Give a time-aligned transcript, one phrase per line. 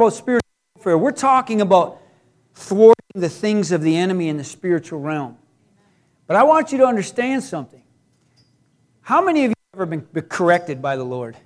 [0.00, 0.96] about spiritual warfare.
[0.96, 2.00] We're talking about
[2.54, 5.36] thwarting the things of the enemy in the spiritual realm.
[6.26, 7.82] But I want you to understand something.
[9.02, 11.36] How many of you have ever been corrected by the Lord?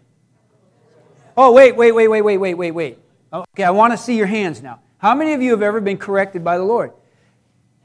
[1.37, 2.99] Oh, wait, wait, wait, wait, wait, wait, wait, wait.
[3.33, 4.81] Oh, okay, I want to see your hands now.
[4.99, 6.93] How many of you have ever been corrected by the Lord?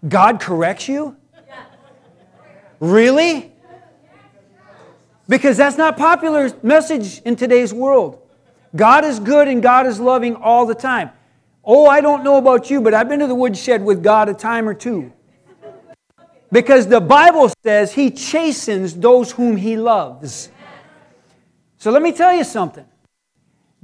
[0.08, 1.18] God corrects you?
[2.80, 3.52] Really?
[5.28, 8.22] Because that's not popular message in today's world.
[8.76, 11.12] God is good and God is loving all the time.
[11.64, 14.34] Oh, I don't know about you, but I've been to the woodshed with God a
[14.34, 15.12] time or two.
[16.52, 20.50] Because the Bible says he chastens those whom he loves.
[21.78, 22.86] So let me tell you something.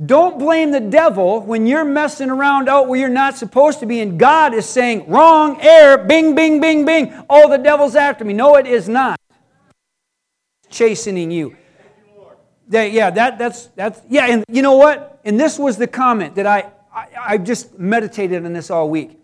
[0.04, 4.02] Don't blame the devil when you're messing around out where you're not supposed to be,
[4.02, 7.14] and God is saying, wrong, error, bing, bing, bing, bing.
[7.30, 8.34] Oh, the devil's after me.
[8.34, 9.18] No, it is not.
[10.70, 11.56] Chastening you.
[12.70, 15.20] That, yeah, that, that's, that's, yeah, and you know what?
[15.24, 19.20] And this was the comment that I, I, I just meditated on this all week.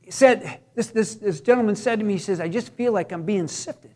[0.00, 3.12] He said, this, this, this gentleman said to me, he says, I just feel like
[3.12, 3.92] I'm being sifted.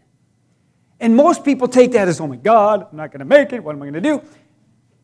[0.98, 3.64] And most people take that as, oh my God, I'm not going to make it.
[3.64, 4.22] What am I going to do?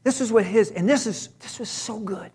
[0.04, 2.30] This is what his, and this is this was so good.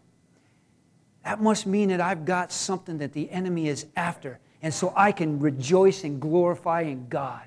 [1.23, 4.39] That must mean that I've got something that the enemy is after.
[4.61, 7.43] And so I can rejoice and glorify in God.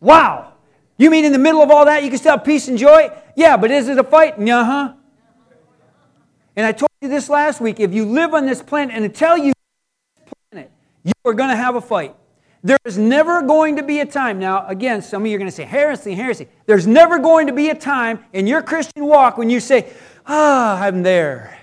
[0.00, 0.52] Wow!
[0.96, 3.10] You mean in the middle of all that you can still have peace and joy?
[3.36, 4.38] Yeah, but is it a fight?
[4.38, 4.92] Uh huh.
[6.56, 7.78] And I told you this last week.
[7.78, 9.52] If you live on this planet, and until you
[10.16, 10.72] this planet,
[11.04, 12.14] you are going to have a fight.
[12.64, 15.50] There is never going to be a time, now, again, some of you are going
[15.50, 16.48] to say, heresy, heresy.
[16.66, 19.92] There's never going to be a time in your Christian walk when you say,
[20.26, 21.56] ah, I'm there.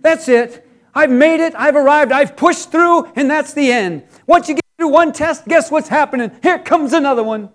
[0.00, 0.64] That's it.
[0.94, 4.04] I've made it, I've arrived, I've pushed through, and that's the end.
[4.28, 6.30] Once you get through one test, guess what's happening?
[6.42, 7.50] Here comes another one.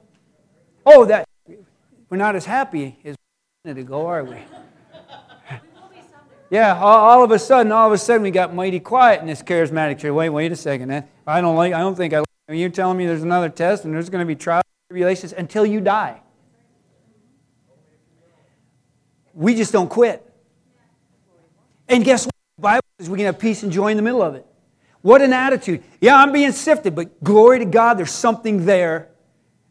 [0.86, 1.28] Oh, that
[2.10, 4.38] we're not as happy as a minute ago, are we?
[6.52, 9.42] Yeah, all, of a sudden, all of a sudden, we got mighty quiet in this
[9.42, 10.12] charismatic church.
[10.12, 10.90] Wait, wait a second.
[10.90, 11.08] Man.
[11.26, 11.72] I don't like.
[11.72, 12.20] I don't think I.
[12.20, 15.32] Like, you're telling me there's another test and there's going to be trials and tribulations
[15.32, 16.22] until you die.
[19.34, 20.30] We just don't quit.
[21.88, 22.36] And guess what?
[22.58, 24.46] The Bible says we can have peace and joy in the middle of it.
[25.02, 25.84] What an attitude.
[26.00, 29.10] Yeah, I'm being sifted, but glory to God, there's something there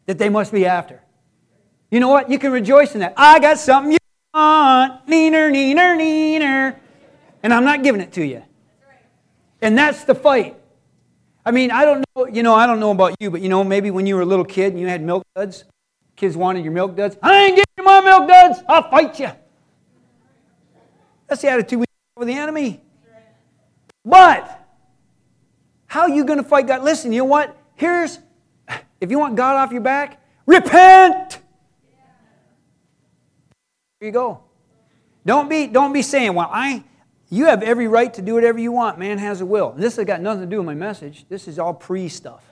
[0.05, 1.01] that they must be after.
[1.89, 2.29] You know what?
[2.29, 3.13] You can rejoice in that.
[3.17, 3.97] I got something you
[4.33, 6.75] want, neener, neener, neener.
[7.43, 8.43] And I'm not giving it to you.
[9.61, 10.57] And that's the fight.
[11.45, 13.63] I mean, I don't know, you know, I don't know about you, but you know,
[13.63, 15.63] maybe when you were a little kid and you had milk duds,
[16.15, 17.17] kids wanted your milk duds.
[17.21, 18.59] I ain't giving you my milk duds.
[18.67, 19.31] I'll fight you.
[21.27, 22.81] That's the attitude we have with the enemy.
[24.05, 24.60] But
[25.91, 26.83] how are you going to fight God?
[26.83, 27.53] Listen, you know what?
[27.75, 28.17] Here's
[29.01, 31.37] if you want God off your back, repent.
[33.99, 34.39] Here you go.
[35.25, 36.85] Don't be, don't be saying, well, I,
[37.29, 38.99] you have every right to do whatever you want.
[38.99, 39.71] Man has a will.
[39.71, 41.25] And this has got nothing to do with my message.
[41.27, 42.45] This is all pre stuff.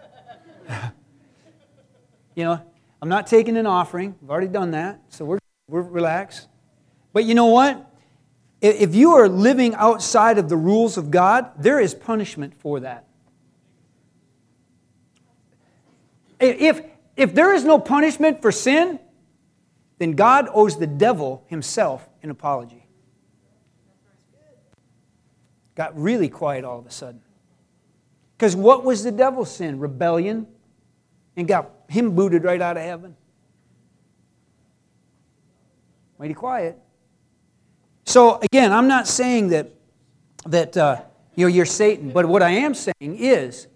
[2.36, 2.62] you know,
[3.02, 4.16] I'm not taking an offering.
[4.22, 5.00] I've already done that.
[5.08, 5.40] So we're,
[5.70, 6.50] we're relaxed.
[7.14, 7.90] But you know what?
[8.60, 13.06] If you are living outside of the rules of God, there is punishment for that.
[16.40, 16.82] If,
[17.16, 19.00] if there is no punishment for sin,
[19.98, 22.86] then God owes the devil himself an apology.
[25.76, 27.22] Got really quiet all of a sudden.
[28.38, 29.80] Because what was the devil's sin?
[29.80, 30.48] Rebellion.
[31.36, 33.16] And got him booted right out of heaven.
[36.18, 36.78] Mighty quiet.
[38.06, 39.70] So again, I'm not saying that
[40.48, 41.02] that uh,
[41.36, 43.68] you know you're Satan, but what I am saying is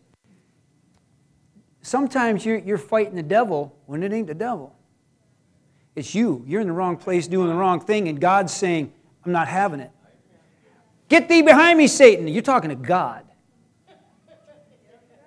[1.84, 4.76] sometimes you're, you're fighting the devil when it ain't the devil.
[5.96, 6.44] It's you.
[6.48, 8.92] You're in the wrong place doing the wrong thing, and God's saying,
[9.24, 9.92] I'm not having it.
[11.08, 12.28] Get thee behind me, Satan.
[12.28, 13.24] You're talking to God.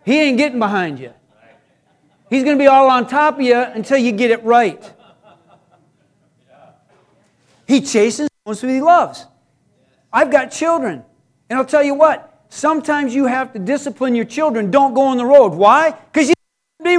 [0.05, 1.13] He ain't getting behind you.
[2.29, 4.93] He's going to be all on top of you until you get it right.
[7.69, 9.27] He chastens those who he loves.
[10.13, 11.05] I've got children.
[11.49, 14.71] And I'll tell you what, sometimes you have to discipline your children.
[14.71, 15.53] Don't go on the road.
[15.53, 15.91] Why?
[15.91, 16.35] Because you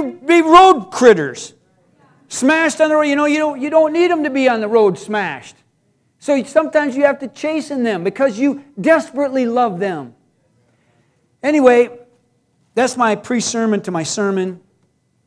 [0.02, 1.54] be, road critters
[2.28, 3.02] smashed on the road.
[3.02, 5.56] You know, you don't, you don't need them to be on the road smashed.
[6.18, 10.14] So sometimes you have to chasten them because you desperately love them.
[11.42, 11.96] Anyway,
[12.74, 14.60] that's my pre sermon to my sermon,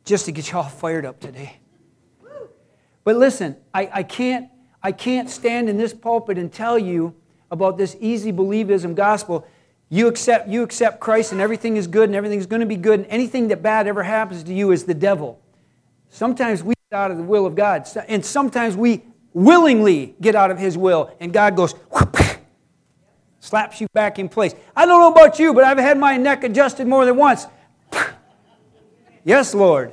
[0.04, 1.58] just to get you all fired up today.
[3.04, 4.48] But listen, I, I, can't,
[4.82, 7.14] I can't stand in this pulpit and tell you
[7.50, 9.46] about this easy believism gospel.
[9.94, 13.00] You accept, you accept Christ and everything is good and everything's going to be good,
[13.00, 15.38] and anything that bad ever happens to you is the devil.
[16.08, 17.86] Sometimes we get out of the will of God.
[18.08, 19.02] And sometimes we
[19.34, 22.16] willingly get out of His will, and God goes, whoop,
[23.40, 24.54] slaps you back in place.
[24.74, 27.46] I don't know about you, but I've had my neck adjusted more than once.
[29.24, 29.92] yes, Lord.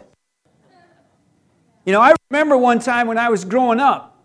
[1.83, 4.17] You know, I remember one time when I was growing up,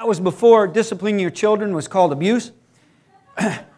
[0.00, 2.50] that was before disciplining your children was called abuse.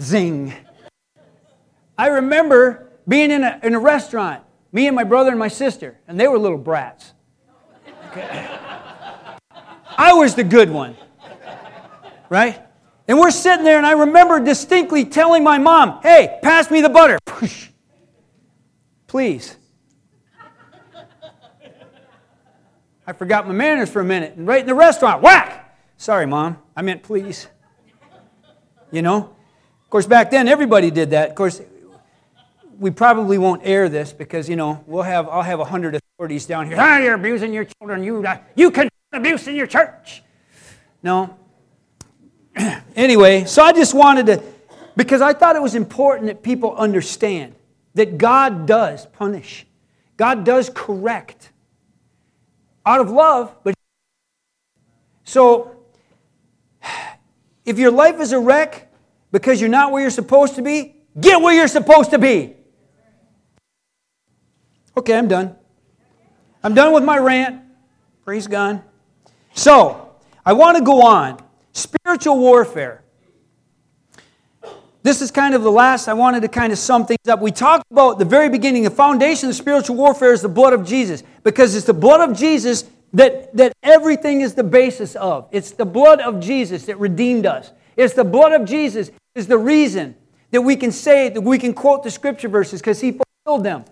[0.00, 0.54] Zing.
[1.98, 4.42] I remember being in a, in a restaurant,
[4.72, 7.12] me and my brother and my sister, and they were little brats.
[8.10, 8.48] Okay.
[9.96, 10.96] I was the good one,
[12.28, 12.60] right?
[13.06, 16.88] And we're sitting there, and I remember distinctly telling my mom, hey, pass me the
[16.88, 17.18] butter.
[19.06, 19.56] Please.
[23.06, 25.76] I forgot my manners for a minute, and right in the restaurant, whack!
[25.96, 27.48] Sorry, mom, I meant please.
[28.92, 29.34] You know?
[29.90, 31.30] Of course, back then everybody did that.
[31.30, 31.60] Of course,
[32.78, 36.46] we probably won't air this because you know we'll have I'll have a hundred authorities
[36.46, 36.76] down here.
[36.78, 38.04] Ah, you're abusing your children.
[38.04, 40.22] You uh, you can abuse in your church.
[41.02, 41.36] No.
[42.94, 44.40] anyway, so I just wanted to
[44.94, 47.56] because I thought it was important that people understand
[47.94, 49.66] that God does punish.
[50.16, 51.50] God does correct
[52.86, 53.74] out of love, but
[55.24, 55.74] so
[57.64, 58.86] if your life is a wreck
[59.32, 62.56] because you're not where you're supposed to be, get where you're supposed to be.
[64.96, 65.56] Okay, I'm done.
[66.62, 67.62] I'm done with my rant.
[68.24, 68.82] Praise God.
[69.54, 70.10] So,
[70.44, 71.42] I want to go on.
[71.72, 73.02] Spiritual warfare.
[75.02, 77.40] This is kind of the last, I wanted to kind of sum things up.
[77.40, 80.84] We talked about the very beginning, the foundation of spiritual warfare is the blood of
[80.84, 82.84] Jesus, because it's the blood of Jesus
[83.14, 85.48] that, that everything is the basis of.
[85.52, 87.72] It's the blood of Jesus that redeemed us.
[87.96, 90.16] It's the blood of Jesus is the reason
[90.50, 93.84] that we can say, that we can quote the scripture verses, because he fulfilled them.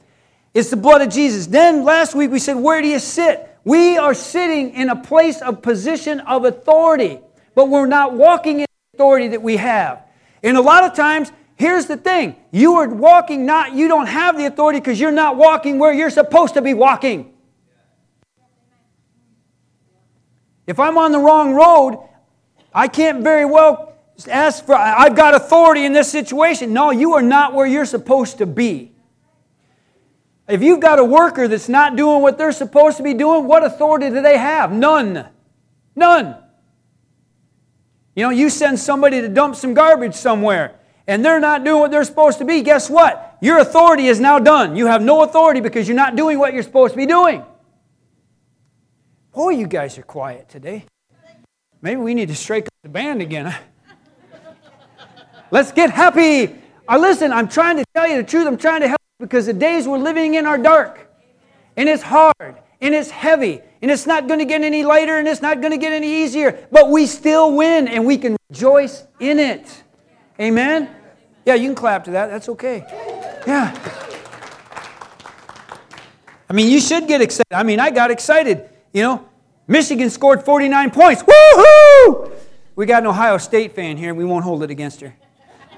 [0.55, 1.47] It's the blood of Jesus.
[1.47, 3.57] Then last week we said, Where do you sit?
[3.65, 7.21] We are sitting in a place of position of authority,
[7.55, 10.03] but we're not walking in authority that we have.
[10.43, 14.39] And a lot of times, here's the thing you are walking not, you don't have
[14.39, 17.35] the authority because you're not walking where you're supposed to be walking.
[20.67, 22.08] If I'm on the wrong road,
[22.73, 23.95] I can't very well
[24.29, 26.73] ask for, I've got authority in this situation.
[26.73, 28.93] No, you are not where you're supposed to be.
[30.49, 33.65] If you've got a worker that's not doing what they're supposed to be doing, what
[33.65, 34.73] authority do they have?
[34.73, 35.27] None.
[35.95, 36.37] None.
[38.15, 40.75] You know, you send somebody to dump some garbage somewhere
[41.07, 43.39] and they're not doing what they're supposed to be, guess what?
[43.41, 44.75] Your authority is now done.
[44.75, 47.45] You have no authority because you're not doing what you're supposed to be doing.
[49.33, 50.85] Boy, you guys are quiet today.
[51.81, 53.55] Maybe we need to strike up the band again.
[55.51, 56.55] Let's get happy.
[56.89, 58.47] Uh, listen, I'm trying to tell you the truth.
[58.47, 61.11] I'm trying to help you because the days we're living in are dark
[61.77, 65.29] and it's hard and it's heavy and it's not going to get any lighter and
[65.29, 69.05] it's not going to get any easier, but we still win and we can rejoice
[69.21, 69.85] in it.
[70.41, 70.91] Amen?
[71.47, 72.29] Yeah, you can clap to that.
[72.29, 72.85] That's okay.
[73.47, 73.75] Yeah.
[76.51, 77.53] I mean, you should get excited.
[77.53, 78.69] I mean, I got excited.
[78.93, 79.29] You know,
[79.69, 81.23] Michigan scored 49 points.
[81.23, 82.33] Woohoo!
[82.75, 85.15] We got an Ohio State fan here, we won't hold it against her.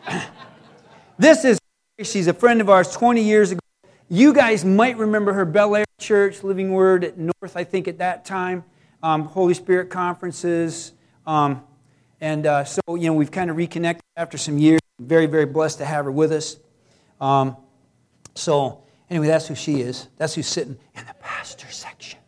[1.18, 1.60] this is
[2.02, 3.60] She's a friend of ours 20 years ago.
[4.08, 7.98] You guys might remember her Bel Air Church, Living Word at North, I think, at
[7.98, 8.64] that time,
[9.02, 10.92] um, Holy Spirit conferences.
[11.26, 11.62] Um,
[12.20, 14.80] and uh, so, you know, we've kind of reconnected after some years.
[14.98, 16.56] Very, very blessed to have her with us.
[17.20, 17.56] Um,
[18.34, 20.08] so, anyway, that's who she is.
[20.16, 22.19] That's who's sitting in the pastor section.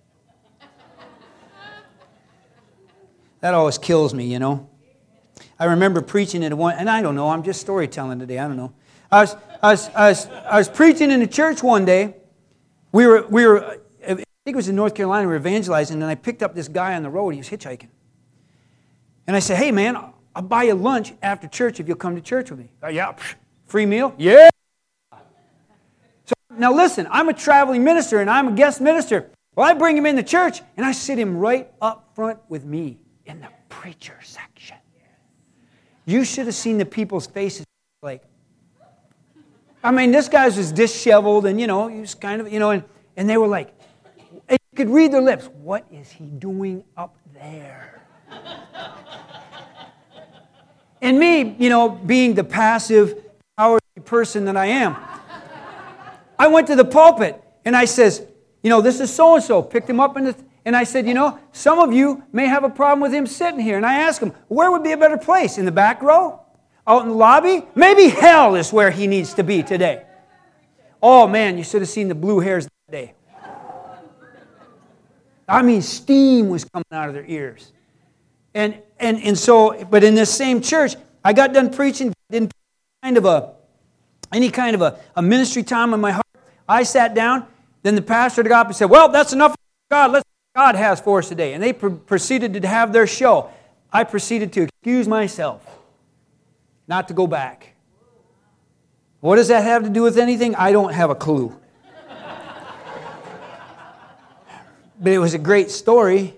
[3.42, 4.70] That always kills me, you know.
[5.58, 8.56] I remember preaching at one, and I don't know, I'm just storytelling today, I don't
[8.56, 8.72] know.
[9.10, 12.14] I was, I was, I was, I was preaching in a church one day.
[12.92, 16.10] We were, we were, I think it was in North Carolina, we were evangelizing, and
[16.10, 17.30] I picked up this guy on the road.
[17.30, 17.88] He was hitchhiking.
[19.26, 19.96] And I said, hey, man,
[20.36, 22.70] I'll buy you lunch after church if you'll come to church with me.
[22.82, 23.14] Uh, yeah,
[23.66, 24.14] free meal?
[24.18, 24.48] Yeah.
[26.26, 29.30] So now listen, I'm a traveling minister and I'm a guest minister.
[29.56, 32.64] Well, I bring him in the church and I sit him right up front with
[32.64, 34.76] me in the preacher section.
[36.04, 37.64] You should have seen the people's faces
[38.02, 38.22] like,
[39.84, 42.70] I mean, this guy was disheveled and, you know, he was kind of, you know,
[42.70, 42.84] and,
[43.16, 43.72] and they were like,
[44.50, 45.48] you could read their lips.
[45.60, 48.02] What is he doing up there?
[51.02, 53.22] and me, you know, being the passive,
[53.58, 54.96] cowardly person that I am,
[56.38, 58.26] I went to the pulpit and I says,
[58.62, 59.62] you know, this is so and so.
[59.62, 62.62] Picked him up in the, and I said, you know, some of you may have
[62.62, 63.76] a problem with him sitting here.
[63.76, 65.58] And I asked him, where would be a better place?
[65.58, 66.40] In the back row?
[66.86, 67.64] Out in the lobby?
[67.74, 70.04] Maybe hell is where he needs to be today.
[71.02, 73.14] Oh man, you should have seen the blue hairs that day.
[75.48, 77.72] I mean, steam was coming out of their ears.
[78.54, 82.52] And, and, and so, but in this same church, I got done preaching, didn't
[83.02, 83.52] kind of a,
[84.32, 86.26] any kind of a, a ministry time in my heart.
[86.68, 87.46] I sat down,
[87.82, 89.56] then the pastor got up and said, Well, that's enough
[89.90, 90.12] God.
[90.12, 91.54] Let's God has for us today.
[91.54, 93.50] And they pr- proceeded to have their show.
[93.92, 95.62] I proceeded to excuse myself,
[96.86, 97.74] not to go back.
[99.20, 100.54] What does that have to do with anything?
[100.56, 101.56] I don't have a clue.
[105.00, 106.34] but it was a great story.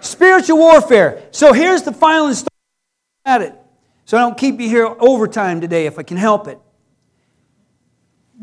[0.00, 1.22] Spiritual warfare.
[1.30, 2.50] So here's the final installment
[3.24, 3.54] at it.
[4.04, 6.58] So I don't keep you here overtime today if I can help it.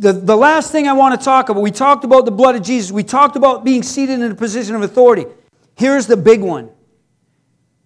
[0.01, 2.63] The, the last thing I want to talk about, we talked about the blood of
[2.63, 2.91] Jesus.
[2.91, 5.27] We talked about being seated in a position of authority.
[5.75, 6.72] Here's the big one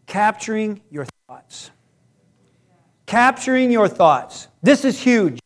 [0.07, 1.71] capturing your thoughts.
[3.05, 4.47] Capturing your thoughts.
[4.63, 5.41] This is huge.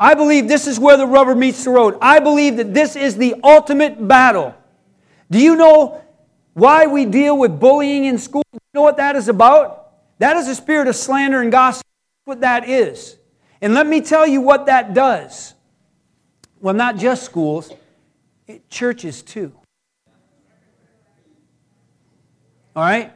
[0.00, 1.96] I believe this is where the rubber meets the road.
[2.02, 4.56] I believe that this is the ultimate battle.
[5.30, 6.02] Do you know
[6.54, 8.42] why we deal with bullying in school?
[8.52, 9.92] Do you know what that is about?
[10.18, 11.86] That is a spirit of slander and gossip.
[11.86, 13.16] That's what that is.
[13.60, 15.54] And let me tell you what that does.
[16.60, 17.72] Well, not just schools,
[18.46, 19.52] it, churches too.
[22.74, 23.12] All right?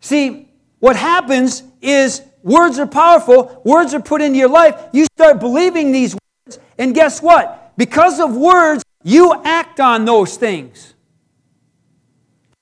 [0.00, 0.48] See,
[0.80, 4.80] what happens is words are powerful, words are put into your life.
[4.92, 7.72] You start believing these words, and guess what?
[7.76, 10.94] Because of words, you act on those things.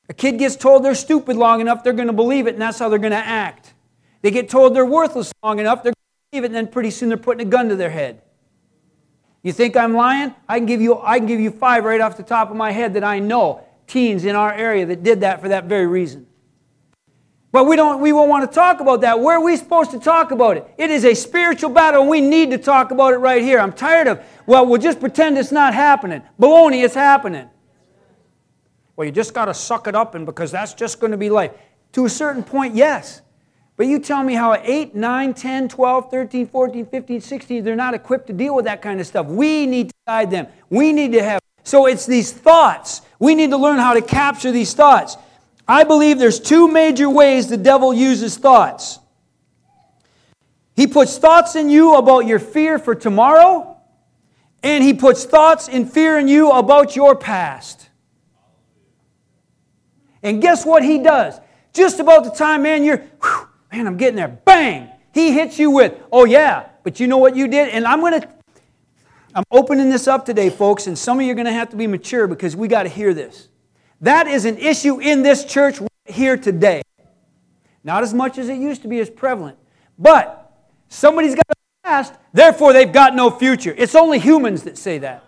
[0.08, 2.78] A kid gets told they're stupid long enough, they're going to believe it, and that's
[2.78, 3.74] how they're going to act.
[4.22, 6.90] They get told they're worthless long enough, they're going to believe it, and then pretty
[6.90, 8.20] soon they're putting a gun to their head.
[9.42, 10.34] You think I'm lying?
[10.48, 12.72] I can give you, I can give you five right off the top of my
[12.72, 16.26] head that I know teens in our area that did that for that very reason.
[17.52, 19.18] But we don't we won't want to talk about that.
[19.18, 20.72] Where are we supposed to talk about it?
[20.78, 23.58] It is a spiritual battle, and we need to talk about it right here.
[23.58, 26.22] I'm tired of, well, we'll just pretend it's not happening.
[26.38, 27.48] Baloney, it's happening.
[28.94, 31.28] Well, you just got to suck it up, and because that's just going to be
[31.28, 31.52] life.
[31.92, 33.20] To a certain point, yes.
[33.80, 37.94] But you tell me how 8, 9, 10, 12, 13, 14, 15, 16, they're not
[37.94, 39.24] equipped to deal with that kind of stuff.
[39.24, 40.48] We need to guide them.
[40.68, 41.40] We need to have.
[41.64, 43.00] So it's these thoughts.
[43.18, 45.16] We need to learn how to capture these thoughts.
[45.66, 48.98] I believe there's two major ways the devil uses thoughts.
[50.76, 53.78] He puts thoughts in you about your fear for tomorrow,
[54.62, 57.88] and he puts thoughts and fear in you about your past.
[60.22, 61.40] And guess what he does?
[61.72, 64.28] Just about the time, man, you're, whew, man, I'm getting there.
[64.28, 64.88] Bang!
[65.12, 67.70] He hits you with, oh yeah, but you know what you did?
[67.70, 68.28] And I'm going to,
[69.34, 71.76] I'm opening this up today, folks, and some of you are going to have to
[71.76, 73.48] be mature because we got to hear this.
[74.00, 76.82] That is an issue in this church right here today.
[77.82, 79.58] Not as much as it used to be as prevalent.
[79.98, 80.52] But
[80.88, 83.74] somebody's got a past, therefore they've got no future.
[83.76, 85.24] It's only humans that say that.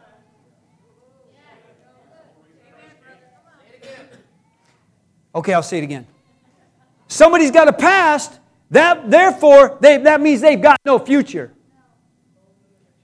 [5.35, 6.07] Okay, I'll say it again.
[7.13, 8.41] Somebody's got a past,
[8.71, 11.53] that, therefore, they, that means they've got no future.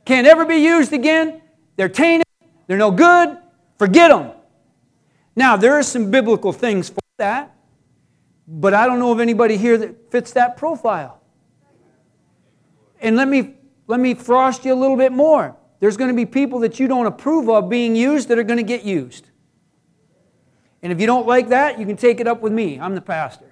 [0.06, 1.42] Can't ever be used again.
[1.76, 2.26] They're tainted.
[2.66, 3.36] They're no good.
[3.78, 4.30] Forget them.
[5.36, 7.54] Now, there are some biblical things for that,
[8.46, 11.20] but I don't know of anybody here that fits that profile.
[13.02, 13.56] And let me,
[13.88, 15.54] let me frost you a little bit more.
[15.80, 18.56] There's going to be people that you don't approve of being used that are going
[18.56, 19.28] to get used.
[20.82, 22.80] And if you don't like that, you can take it up with me.
[22.80, 23.47] I'm the pastor.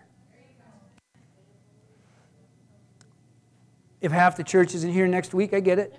[4.07, 5.93] If half the church isn't here next week, I get it.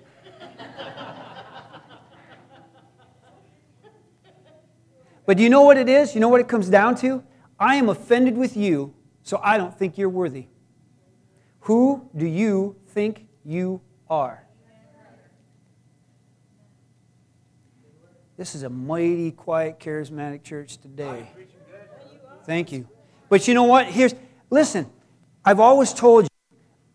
[5.26, 6.14] but do you know what it is?
[6.14, 7.22] You know what it comes down to?
[7.60, 10.46] I am offended with you, so I don't think you're worthy.
[11.60, 14.42] Who do you think you are?
[18.38, 21.28] This is a mighty quiet, charismatic church today.
[22.46, 22.88] Thank you.
[23.28, 23.84] But you know what?
[23.84, 24.14] Here's,
[24.48, 24.90] listen,
[25.44, 26.27] I've always told you,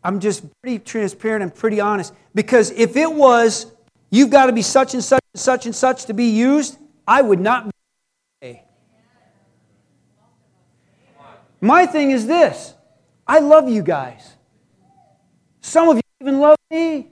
[0.04, 2.14] I'm just pretty transparent and pretty honest.
[2.36, 3.72] Because if it was,
[4.10, 7.22] you've got to be such and such and such and such to be used, I
[7.22, 7.72] would not
[8.42, 8.62] be.
[11.62, 12.74] My thing is this
[13.28, 14.34] I love you guys.
[15.62, 17.10] Some of you even love me.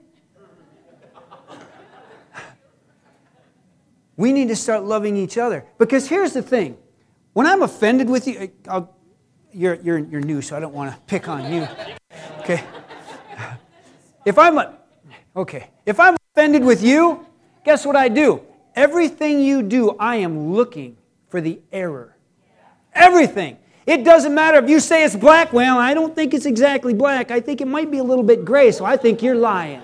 [4.16, 5.64] We need to start loving each other.
[5.78, 6.76] Because here's the thing
[7.32, 8.96] when I'm offended with you, uh, I'll,
[9.52, 11.66] you're, you're, you're new, so I don't want to pick on you.
[12.40, 12.62] Okay?
[14.24, 14.78] If I'm, a,
[15.34, 17.26] okay, if I'm offended with you,
[17.64, 18.42] guess what I do?
[18.74, 20.96] Everything you do, I am looking
[21.28, 22.16] for the error.
[22.94, 23.58] Everything.
[23.84, 25.52] It doesn't matter if you say it's black.
[25.52, 27.30] Well, I don't think it's exactly black.
[27.32, 29.82] I think it might be a little bit gray, so I think you're lying.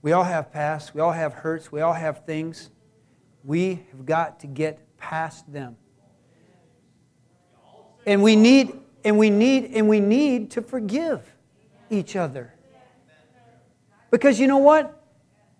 [0.00, 1.70] We all have pasts, We all have hurts.
[1.70, 2.70] We all have things.
[3.44, 5.76] We have got to get past them.
[8.08, 8.72] And we need
[9.04, 11.30] and we need and we need to forgive
[11.90, 12.54] each other.
[14.10, 14.98] Because you know what?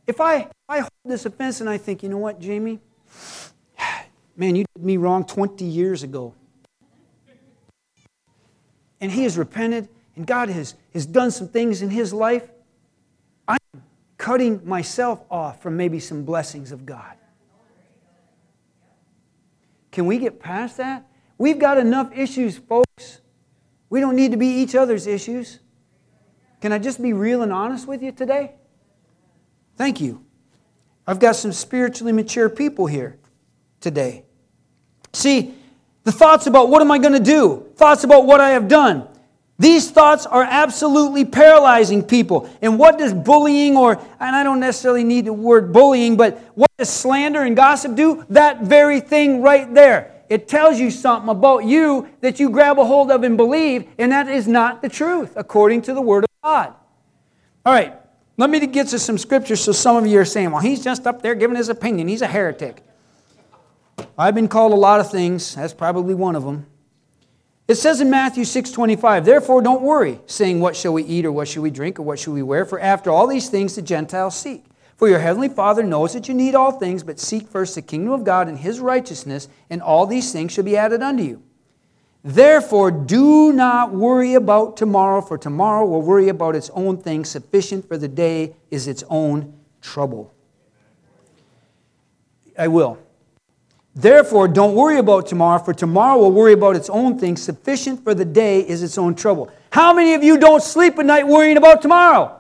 [0.07, 2.81] If I if I hold this offense and I think, you know what, Jamie?
[4.35, 6.33] Man, you did me wrong 20 years ago.
[8.99, 12.49] And he has repented, and God has, has done some things in his life.
[13.47, 13.59] I'm
[14.17, 17.15] cutting myself off from maybe some blessings of God.
[19.91, 21.08] Can we get past that?
[21.39, 23.21] We've got enough issues, folks.
[23.89, 25.61] We don't need to be each other's issues.
[26.61, 28.53] Can I just be real and honest with you today?
[29.77, 30.25] Thank you.
[31.07, 33.19] I've got some spiritually mature people here
[33.81, 34.25] today.
[35.13, 35.55] See,
[36.05, 39.07] the thoughts about what am I going to do, thoughts about what I have done,
[39.59, 42.49] these thoughts are absolutely paralyzing people.
[42.63, 46.71] And what does bullying, or, and I don't necessarily need the word bullying, but what
[46.79, 48.25] does slander and gossip do?
[48.31, 50.18] That very thing right there.
[50.29, 54.13] It tells you something about you that you grab a hold of and believe, and
[54.13, 56.75] that is not the truth, according to the Word of God.
[57.65, 57.95] All right,
[58.37, 61.07] let me get to some scriptures so some of you are saying, well, he's just
[61.07, 62.09] up there giving his opinion.
[62.09, 62.83] He's a heretic.
[64.17, 65.55] I've been called a lot of things.
[65.55, 66.67] That's probably one of them.
[67.67, 71.49] It says in Matthew 6:25, "Therefore don't worry, saying what shall we eat or what
[71.49, 74.35] shall we drink or what shall we wear, for after all these things the Gentiles
[74.35, 74.65] seek.
[74.99, 78.13] For your heavenly Father knows that you need all things, but seek first the kingdom
[78.13, 81.41] of God and his righteousness, and all these things shall be added unto you.
[82.25, 87.29] Therefore do not worry about tomorrow, for tomorrow will worry about its own things.
[87.29, 90.33] Sufficient for the day is its own trouble."
[92.59, 92.99] I will.
[93.95, 97.41] Therefore, don't worry about tomorrow, for tomorrow will worry about its own things.
[97.41, 99.49] Sufficient for the day is its own trouble.
[99.71, 102.33] How many of you don't sleep at night worrying about tomorrow?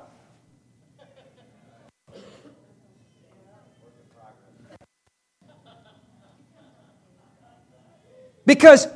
[8.48, 8.88] Because,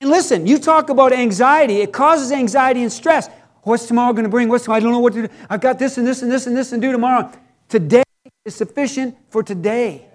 [0.00, 3.28] listen, you talk about anxiety, it causes anxiety and stress.
[3.62, 4.48] What's tomorrow going to bring?
[4.48, 4.78] What's tomorrow?
[4.78, 5.34] I don't know what to do.
[5.50, 7.30] I've got this and this and this and this and do tomorrow.
[7.68, 8.04] Today
[8.46, 10.06] is sufficient for today.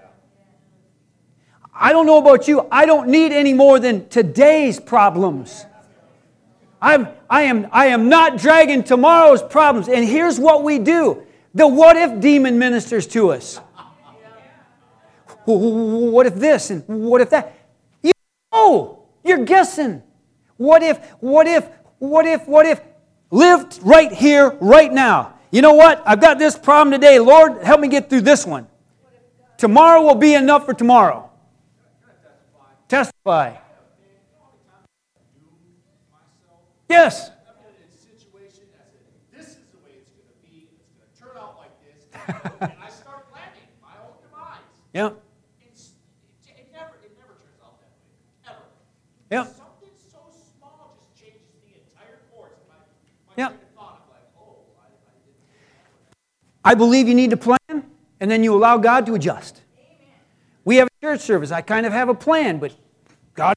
[1.76, 5.68] I don't know about you, I don't need any more than today's problems.
[6.82, 9.88] I'm, I, am, I am not dragging tomorrow's problems.
[9.88, 11.22] And here's what we do
[11.54, 13.58] the what if demon ministers to us.
[15.46, 17.63] What if this and what if that?
[18.54, 20.04] Know, you're guessing.
[20.58, 21.68] What if, what if,
[22.00, 22.82] what if, what if?
[23.32, 25.34] Lived right here, right now.
[25.52, 26.02] You know what?
[26.06, 27.20] I've got this problem today.
[27.20, 28.68] Lord, help me get through this one.
[29.58, 31.30] Tomorrow will be enough for tomorrow.
[32.88, 33.56] Testify.
[36.90, 37.32] Yes.
[42.62, 44.60] I start planning my own demise.
[44.94, 45.10] Yeah.
[45.62, 45.92] It's,
[46.46, 47.80] it, it, never, it never turns out
[48.46, 48.64] that way, ever.
[49.34, 49.46] Yeah.
[49.46, 50.20] Something so
[50.60, 53.58] small just changes the entire course my, my Yeah.
[53.76, 54.04] thought.
[54.06, 56.72] I'm like, oh, I, I.
[56.72, 57.58] I believe you need to plan,
[58.20, 59.62] and then you allow God to adjust.
[60.66, 61.52] We have a church service.
[61.52, 62.76] I kind of have a plan, but
[63.34, 63.56] God,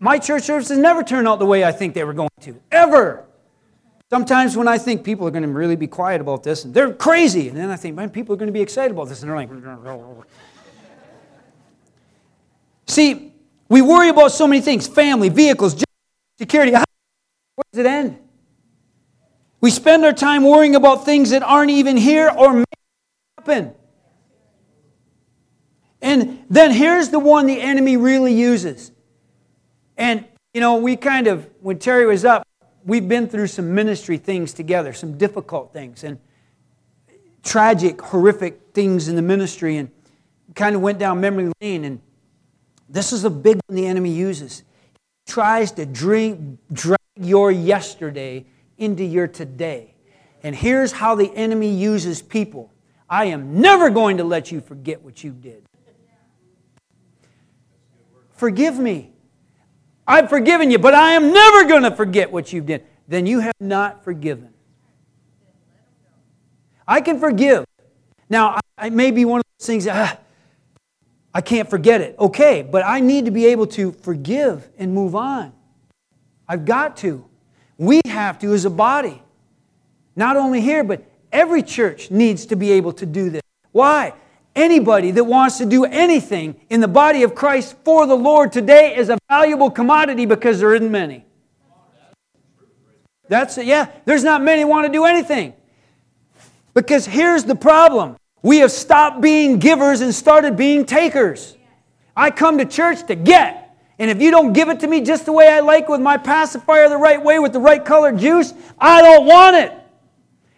[0.00, 3.26] my church services never turn out the way I think they were going to, ever.
[4.10, 6.92] Sometimes when I think people are going to really be quiet about this, and they're
[6.92, 9.30] crazy, and then I think, man, people are going to be excited about this, and
[9.30, 9.50] they're like,
[12.88, 13.33] see,
[13.74, 15.82] we worry about so many things family, vehicles,
[16.38, 16.70] security.
[16.70, 16.84] Where
[17.72, 18.16] does it end?
[19.60, 22.64] We spend our time worrying about things that aren't even here or may
[23.36, 23.74] happen.
[26.00, 28.92] And then here's the one the enemy really uses.
[29.96, 32.46] And, you know, we kind of, when Terry was up,
[32.84, 36.20] we've been through some ministry things together, some difficult things, and
[37.42, 39.90] tragic, horrific things in the ministry, and
[40.54, 41.84] kind of went down memory lane.
[41.84, 42.00] And
[42.88, 44.62] this is a big one the enemy uses.
[44.92, 48.46] He tries to drink, drag your yesterday
[48.78, 49.94] into your today.
[50.42, 52.70] And here's how the enemy uses people
[53.08, 55.64] I am never going to let you forget what you did.
[58.32, 59.12] Forgive me.
[60.06, 62.84] I've forgiven you, but I am never going to forget what you did.
[63.08, 64.50] Then you have not forgiven.
[66.86, 67.64] I can forgive.
[68.28, 70.18] Now, I may be one of those things, ah,
[71.34, 72.16] I can't forget it.
[72.18, 75.52] Okay, but I need to be able to forgive and move on.
[76.48, 77.24] I've got to.
[77.76, 79.20] We have to as a body.
[80.14, 83.42] Not only here, but every church needs to be able to do this.
[83.72, 84.14] Why?
[84.54, 88.96] Anybody that wants to do anything in the body of Christ for the Lord today
[88.96, 91.26] is a valuable commodity because there isn't many.
[93.28, 93.90] That's it, yeah.
[94.04, 95.54] There's not many want to do anything.
[96.74, 101.56] Because here's the problem we have stopped being givers and started being takers.
[102.14, 103.74] I come to church to get.
[103.98, 106.18] And if you don't give it to me just the way I like with my
[106.18, 109.72] pacifier the right way with the right colored juice, I don't want it.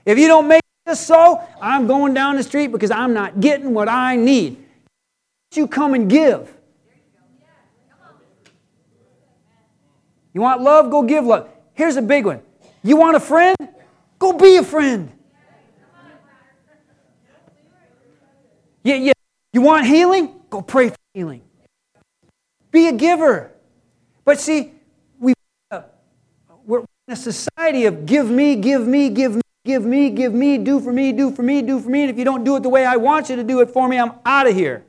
[0.04, 3.72] If you don't make this so, I'm going down the street because I'm not getting
[3.72, 4.64] what I need.
[5.54, 6.52] You come and give.
[10.34, 10.90] You want love?
[10.90, 11.48] Go give love.
[11.72, 12.40] Here's a big one.
[12.82, 13.56] You want a friend?
[14.18, 15.12] Go be a friend.
[18.86, 19.12] Yeah, yeah.
[19.52, 20.32] You want healing?
[20.48, 21.42] Go pray for healing.
[22.70, 23.50] Be a giver.
[24.24, 24.70] But see,
[25.18, 25.34] we,
[25.72, 25.82] uh,
[26.64, 30.58] we're in a society of give me, give me, give me, give me, give me,
[30.58, 32.02] do for me, do for me, do for me.
[32.02, 33.88] And if you don't do it the way I want you to do it for
[33.88, 34.84] me, I'm out of here.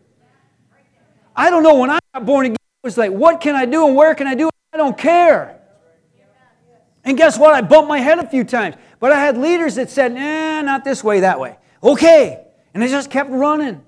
[1.36, 1.80] I don't know.
[1.80, 4.28] When I got born again, it was like, what can I do and where can
[4.28, 4.54] I do it?
[4.74, 5.60] I don't care.
[7.04, 7.56] And guess what?
[7.56, 8.76] I bumped my head a few times.
[9.00, 11.58] But I had leaders that said, nah, not this way, that way.
[11.82, 12.44] Okay.
[12.76, 13.82] And I just kept running.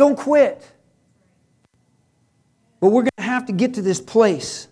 [0.00, 0.66] Don't quit.
[2.80, 4.66] But we're going to have to get to this place.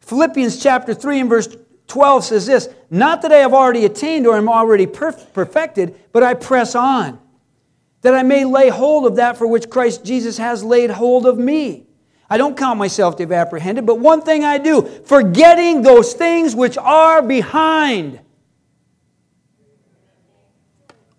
[0.00, 1.54] Philippians chapter 3 and verse
[1.88, 6.32] 12 says this Not that I have already attained or am already perfected, but I
[6.32, 7.20] press on,
[8.00, 11.36] that I may lay hold of that for which Christ Jesus has laid hold of
[11.36, 11.86] me.
[12.30, 16.56] I don't count myself to have apprehended, but one thing I do, forgetting those things
[16.56, 18.20] which are behind.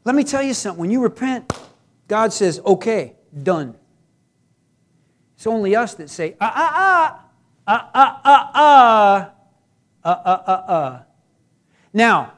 [0.06, 0.82] Let me tell you something.
[0.82, 1.54] When you repent,
[2.10, 3.76] God says, okay, done.
[5.36, 7.30] It's only us that say, ah, ah,
[7.67, 9.32] ah, ah, ah, ah, ah,
[10.04, 11.04] ah, ah, ah, ah.
[11.93, 12.34] Now,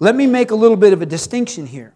[0.00, 1.94] let me make a little bit of a distinction here.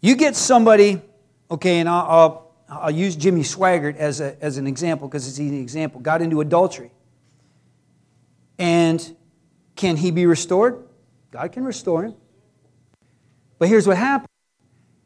[0.00, 1.02] You get somebody,
[1.50, 5.38] okay, and I'll, I'll, I'll use Jimmy Swaggart as, a, as an example because it's
[5.38, 6.92] an example, got into adultery.
[8.58, 9.16] And
[9.74, 10.84] can he be restored?
[11.32, 12.14] God can restore him.
[13.58, 14.31] But here's what happened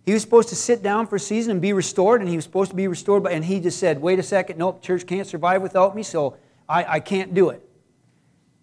[0.06, 2.44] he was supposed to sit down for a season and be restored, and he was
[2.44, 5.26] supposed to be restored, but, and he just said, wait a second, nope, church can't
[5.26, 6.36] survive without me, so
[6.68, 7.68] I, I can't do it.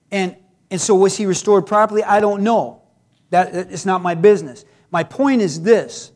[0.09, 0.37] And,
[0.71, 2.01] and so was he restored properly?
[2.01, 2.81] I don't know.
[3.31, 4.63] That, it's not my business.
[4.89, 6.13] My point is this.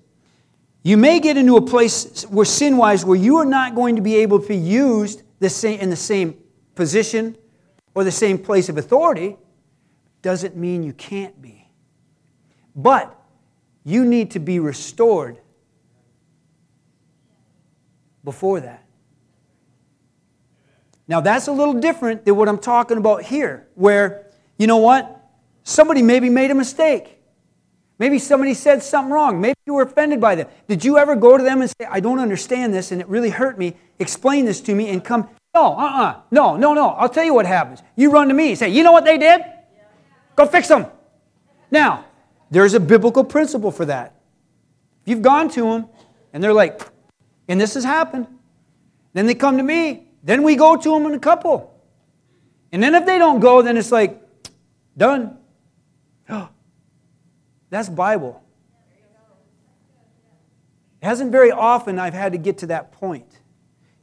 [0.81, 4.01] You may get into a place where sin wise where you are not going to
[4.01, 6.37] be able to be used the same, in the same
[6.75, 7.35] position
[7.95, 9.35] or the same place of authority.
[10.21, 11.67] Doesn't mean you can't be.
[12.73, 13.13] But
[13.87, 15.39] you need to be restored
[18.21, 18.83] before that.
[21.07, 24.25] Now, that's a little different than what I'm talking about here, where,
[24.57, 25.29] you know what?
[25.63, 27.17] Somebody maybe made a mistake.
[27.97, 29.39] Maybe somebody said something wrong.
[29.39, 30.47] Maybe you were offended by them.
[30.67, 33.29] Did you ever go to them and say, I don't understand this and it really
[33.29, 33.77] hurt me?
[33.99, 35.29] Explain this to me and come.
[35.55, 36.03] No, uh uh-uh.
[36.03, 36.21] uh.
[36.29, 36.89] No, no, no.
[36.89, 37.81] I'll tell you what happens.
[37.95, 39.41] You run to me and say, You know what they did?
[40.35, 40.87] Go fix them.
[41.71, 42.03] Now,
[42.49, 44.15] there's a biblical principle for that.
[45.03, 45.89] If you've gone to them
[46.33, 46.81] and they're like,
[47.47, 48.27] and this has happened,
[49.13, 51.73] then they come to me, then we go to them in a couple.
[52.71, 54.21] And then if they don't go, then it's like,
[54.95, 55.37] done.
[57.69, 58.43] That's Bible.
[61.01, 63.39] It hasn't very often I've had to get to that point.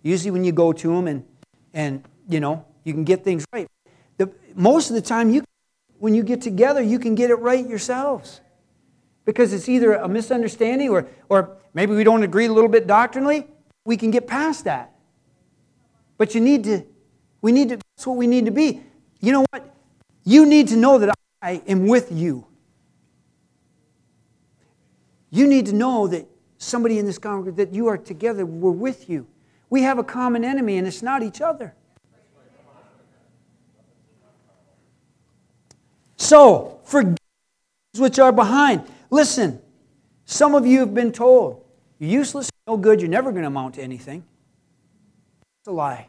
[0.02, 1.24] Usually when you go to them and,
[1.72, 3.66] and you know, you can get things right.
[4.16, 5.44] The, most of the time you
[6.04, 8.42] when you get together, you can get it right yourselves.
[9.24, 13.46] Because it's either a misunderstanding or, or maybe we don't agree a little bit doctrinally.
[13.86, 14.92] We can get past that.
[16.18, 16.84] But you need to,
[17.40, 18.82] we need to, that's what we need to be.
[19.22, 19.74] You know what?
[20.24, 22.48] You need to know that I am with you.
[25.30, 26.26] You need to know that
[26.58, 29.26] somebody in this congregation, that you are together, we're with you.
[29.70, 31.74] We have a common enemy, and it's not each other.
[36.24, 37.18] So, forgive
[37.98, 38.82] which are behind.
[39.10, 39.60] Listen,
[40.24, 41.62] some of you have been told,
[41.98, 44.24] you're useless, no good, you're never going to amount to anything.
[45.60, 46.08] It's a lie.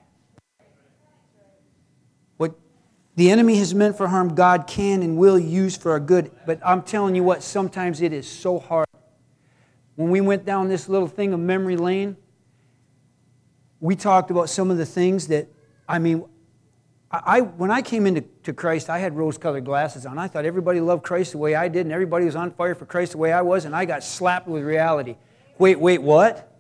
[2.38, 2.56] What
[3.18, 6.32] the enemy has meant for harm, God can and will use for our good.
[6.46, 8.88] But I'm telling you what, sometimes it is so hard.
[9.96, 12.16] When we went down this little thing of memory lane,
[13.82, 15.50] we talked about some of the things that,
[15.90, 16.24] I mean,
[17.12, 20.18] I, when I came into to Christ, I had rose colored glasses on.
[20.18, 22.86] I thought everybody loved Christ the way I did, and everybody was on fire for
[22.86, 25.16] Christ the way I was, and I got slapped with reality.
[25.58, 26.52] Wait, wait, what?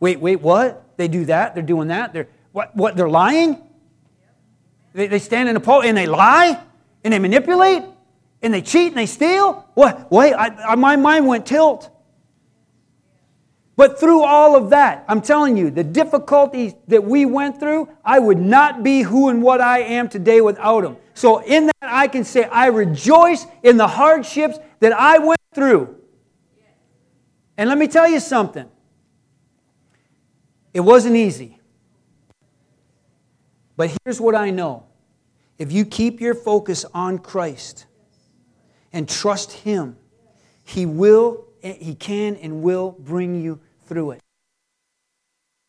[0.00, 0.96] Wait, wait, what?
[0.96, 1.54] They do that?
[1.54, 2.12] They're doing that?
[2.12, 3.62] They're, what, what, they're lying?
[4.92, 6.60] They, they stand in a pole and they lie?
[7.04, 7.82] And they manipulate?
[8.42, 9.66] And they cheat and they steal?
[9.74, 10.10] What?
[10.10, 11.90] Wait, I, I, my mind went tilt.
[13.76, 18.20] But through all of that, I'm telling you, the difficulties that we went through, I
[18.20, 20.96] would not be who and what I am today without them.
[21.14, 25.96] So, in that, I can say, I rejoice in the hardships that I went through.
[27.56, 28.68] And let me tell you something
[30.72, 31.60] it wasn't easy.
[33.76, 34.86] But here's what I know
[35.58, 37.86] if you keep your focus on Christ
[38.92, 39.96] and trust Him,
[40.62, 44.20] He will, He can, and will bring you through it.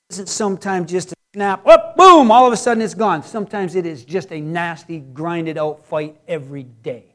[0.10, 3.24] It isn't sometimes just a snap, up, boom, all of a sudden it's gone.
[3.24, 7.14] Sometimes it is just a nasty, grinded out fight every day.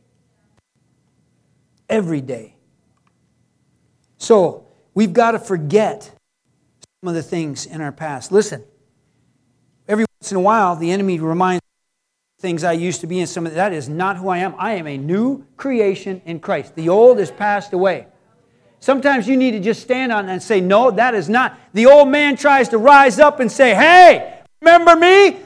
[1.88, 2.56] Every day.
[4.18, 6.02] So we've got to forget
[7.02, 8.30] some of the things in our past.
[8.30, 8.62] Listen,
[9.88, 11.62] every once in a while, the enemy reminds
[12.40, 14.54] things I used to be, and some of that is not who I am.
[14.58, 16.74] I am a new creation in Christ.
[16.74, 18.06] The old has passed away.
[18.80, 21.58] Sometimes you need to just stand on and say, No, that is not.
[21.74, 25.38] The old man tries to rise up and say, Hey, remember me?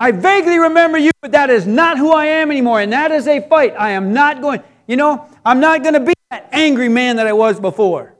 [0.00, 2.80] I vaguely remember you, but that is not who I am anymore.
[2.80, 3.74] And that is a fight.
[3.78, 7.26] I am not going, you know, I'm not going to be that angry man that
[7.26, 8.14] I was before.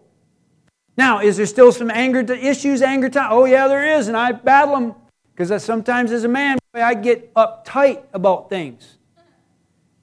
[0.96, 3.28] Now, is there still some anger to issues, anger time?
[3.30, 4.94] Oh, yeah, there is, and I battle them
[5.32, 8.96] because sometimes as a man, I get uptight about things.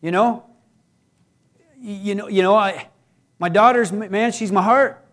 [0.01, 0.45] You know,
[1.82, 2.88] you know, you know, I,
[3.39, 5.05] my daughter's man, she's my heart.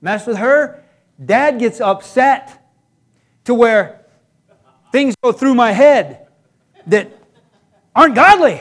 [0.00, 0.82] Mess with her,
[1.24, 2.64] dad gets upset
[3.44, 4.04] to where
[4.92, 6.28] things go through my head
[6.86, 7.12] that
[7.94, 8.60] aren't godly.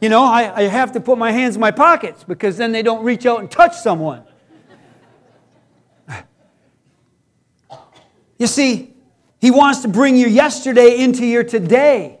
[0.00, 2.82] You know, I, I have to put my hands in my pockets because then they
[2.82, 4.22] don't reach out and touch someone.
[8.38, 8.94] You see,
[9.40, 12.20] he wants to bring your yesterday into your today.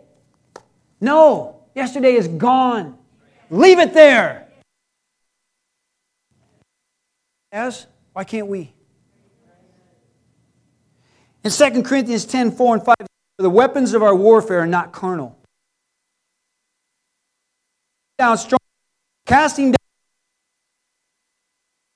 [1.00, 2.98] No, yesterday is gone.
[3.50, 4.47] Leave it there.
[7.50, 7.86] As?
[8.12, 8.72] Why can't we?
[11.44, 12.94] In 2 Corinthians 10 4 and 5,
[13.38, 15.38] the weapons of our warfare are not carnal.
[18.18, 18.58] Down strong,
[19.26, 19.76] casting down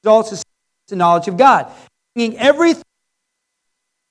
[0.04, 0.38] results in
[0.88, 1.70] the knowledge of God,
[2.14, 2.84] bringing everything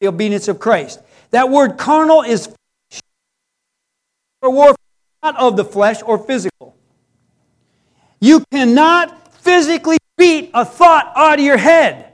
[0.01, 0.99] the obedience of Christ.
[1.31, 2.53] That word carnal is
[4.41, 4.75] for warfare,
[5.23, 6.75] not of the flesh or physical.
[8.19, 12.13] You cannot physically beat a thought out of your head.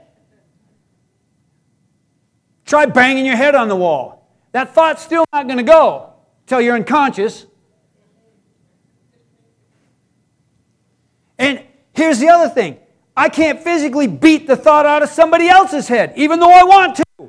[2.64, 4.26] Try banging your head on the wall.
[4.52, 7.44] That thought's still not going to go until you're unconscious.
[11.38, 12.78] And here's the other thing
[13.14, 16.96] I can't physically beat the thought out of somebody else's head, even though I want
[16.96, 17.28] to.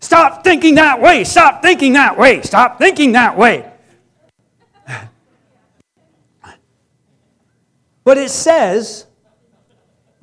[0.00, 1.24] Stop thinking that way.
[1.24, 2.42] Stop thinking that way.
[2.42, 3.72] Stop thinking that way.
[8.06, 9.04] But it says,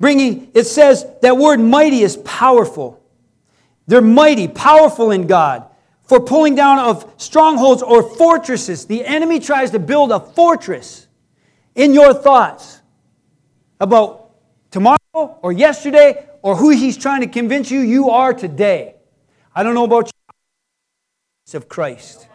[0.00, 2.98] bringing, it says that word mighty is powerful.
[3.86, 5.66] They're mighty, powerful in God
[6.04, 8.86] for pulling down of strongholds or fortresses.
[8.86, 11.08] The enemy tries to build a fortress
[11.74, 12.80] in your thoughts
[13.78, 14.30] about
[14.70, 18.94] tomorrow or yesterday or who he's trying to convince you you are today.
[19.54, 20.06] I don't know about
[21.52, 22.28] you, of Christ,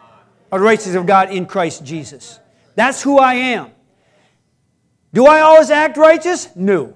[0.52, 2.38] or the righteousness of God in Christ Jesus.
[2.76, 3.72] That's who I am.
[5.12, 6.54] Do I always act righteous?
[6.54, 6.94] No.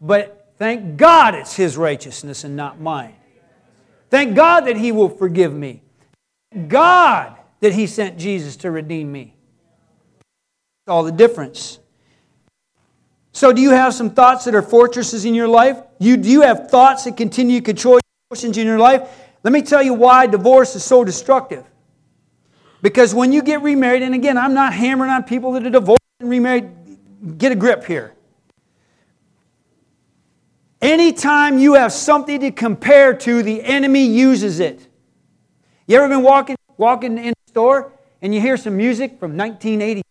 [0.00, 3.14] But thank God it's His righteousness and not mine.
[4.10, 5.82] Thank God that He will forgive me.
[6.68, 9.34] God that He sent Jesus to redeem me.
[10.88, 11.80] all the difference.
[13.32, 15.78] So, do you have some thoughts that are fortresses in your life?
[15.98, 17.98] You, do you have thoughts that continue to control
[18.30, 19.08] emotions in your life?
[19.42, 21.64] Let me tell you why divorce is so destructive.
[22.82, 26.00] Because when you get remarried, and again, I'm not hammering on people that are divorced
[26.20, 26.70] and remarried,
[27.26, 28.14] get a grip here.
[30.80, 34.86] Anytime you have something to compare to, the enemy uses it.
[35.86, 40.02] You ever been walking, walking in a store and you hear some music from 1980?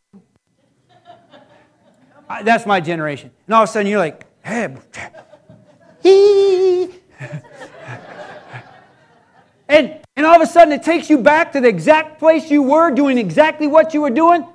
[2.44, 3.32] That's my generation.
[3.46, 4.76] And all of a sudden you're like, hey,
[9.68, 12.62] And, and all of a sudden it takes you back to the exact place you
[12.62, 14.48] were doing exactly what you were doing.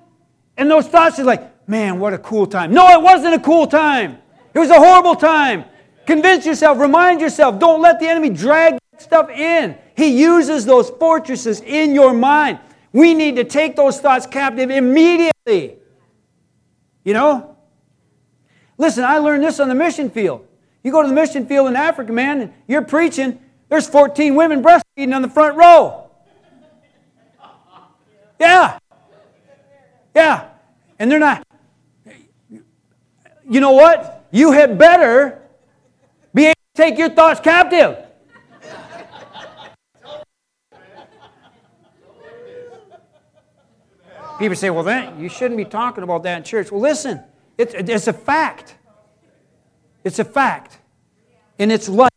[0.56, 2.72] And those thoughts are like, man, what a cool time.
[2.72, 4.18] No, it wasn't a cool time.
[4.52, 5.64] It was a horrible time.
[6.04, 9.78] Convince yourself, remind yourself, don't let the enemy drag stuff in.
[9.96, 12.58] He uses those fortresses in your mind.
[12.92, 15.76] We need to take those thoughts captive immediately.
[17.04, 17.56] You know?
[18.76, 20.44] Listen, I learned this on the mission field.
[20.82, 24.60] You go to the mission field in Africa, man, and you're preaching, there's 14 women
[24.60, 26.10] breastfeeding on the front row.
[28.40, 28.78] Yeah.
[30.16, 30.48] Yeah.
[30.98, 31.44] And they're not.
[33.50, 34.28] You know what?
[34.30, 35.42] You had better
[36.32, 37.98] be able to take your thoughts captive.
[44.38, 46.70] People say, well, then you shouldn't be talking about that in church.
[46.70, 47.22] Well, listen,
[47.58, 48.76] it's, it's a fact.
[50.04, 50.78] It's a fact.
[51.58, 52.08] And it's life.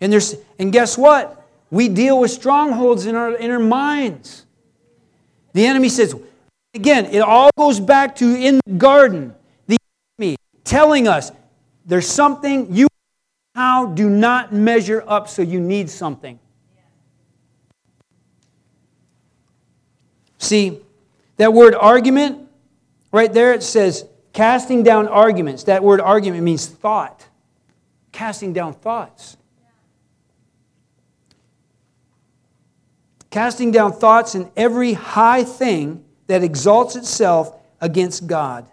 [0.00, 1.46] And, there's, and guess what?
[1.70, 4.46] We deal with strongholds in our, in our minds.
[5.52, 6.16] The enemy says,
[6.72, 9.34] again, it all goes back to in the garden,
[10.70, 11.32] telling us
[11.84, 12.86] there's something you
[13.56, 16.38] how do not measure up, so you need something.
[20.38, 20.78] See,
[21.38, 22.48] that word argument,
[23.10, 25.64] right there, it says casting down arguments.
[25.64, 27.26] That word argument means thought,
[28.12, 29.36] casting down thoughts.
[33.30, 38.68] Casting down thoughts and every high thing that exalts itself against God.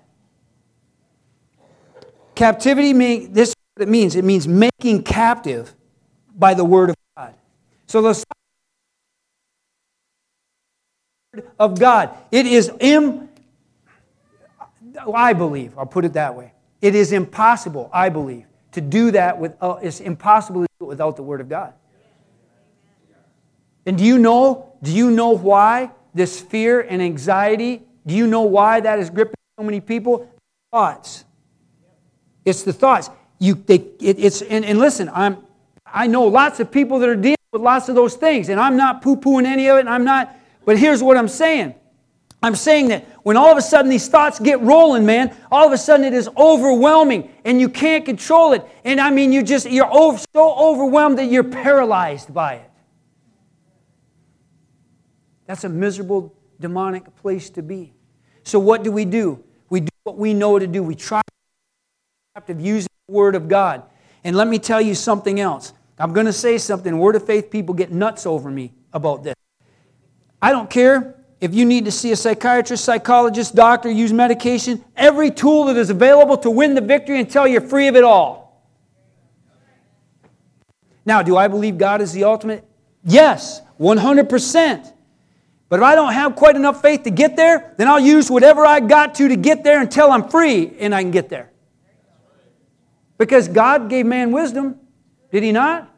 [2.38, 4.16] Captivity, mean, this is what it means.
[4.16, 5.74] It means making captive
[6.36, 7.34] by the word of God.
[7.88, 8.24] So the
[11.34, 12.16] word of God.
[12.32, 13.28] It is Im
[15.12, 16.54] I believe, I'll put it that way.
[16.80, 20.90] It is impossible, I believe, to do that with uh, it's impossible to do it
[20.90, 21.74] without the word of God.
[23.88, 28.42] And do you know, do you know why this fear and anxiety, do you know
[28.42, 30.32] why that is gripping so many people?
[30.72, 31.26] Thoughts.
[32.48, 33.12] It's the thoughts.
[33.38, 35.38] You, they, it, it's, and, and listen, I'm,
[35.86, 38.76] I know lots of people that are dealing with lots of those things, and I'm
[38.76, 40.34] not poo pooing any of it, and I'm not
[40.68, 41.76] but here's what I'm saying
[42.44, 45.72] I'm saying that when all of a sudden these thoughts get rolling, man, all of
[45.72, 48.64] a sudden it is overwhelming and you can't control it.
[48.84, 52.70] And I mean, you just, you're over, so overwhelmed that you're paralyzed by it.
[55.46, 57.94] That's a miserable, demonic place to be.
[58.44, 59.44] So, what do we do?
[59.70, 60.84] We do what we know to do.
[60.84, 61.22] We try
[62.46, 63.84] to use the Word of God.
[64.24, 65.74] And let me tell you something else.
[66.00, 66.98] I'm going to say something.
[66.98, 69.34] Word of faith people get nuts over me about this.
[70.42, 75.32] I don't care if you need to see a psychiatrist, psychologist, doctor, use medication, every
[75.32, 78.64] tool that is available to win the victory until you're free of it all.
[81.06, 82.64] Now, do I believe God is the ultimate?
[83.04, 84.94] Yes, 100%.
[85.70, 88.66] But if I don't have quite enough faith to get there, then I'll use whatever
[88.66, 91.52] I got to to get there until I'm free and I can get there.
[93.18, 94.80] Because God gave man wisdom,
[95.32, 95.92] did He not?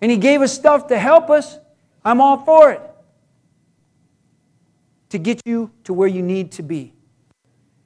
[0.00, 1.58] And He gave us stuff to help us.
[2.04, 2.80] I'm all for it
[5.10, 6.92] to get you to where you need to be.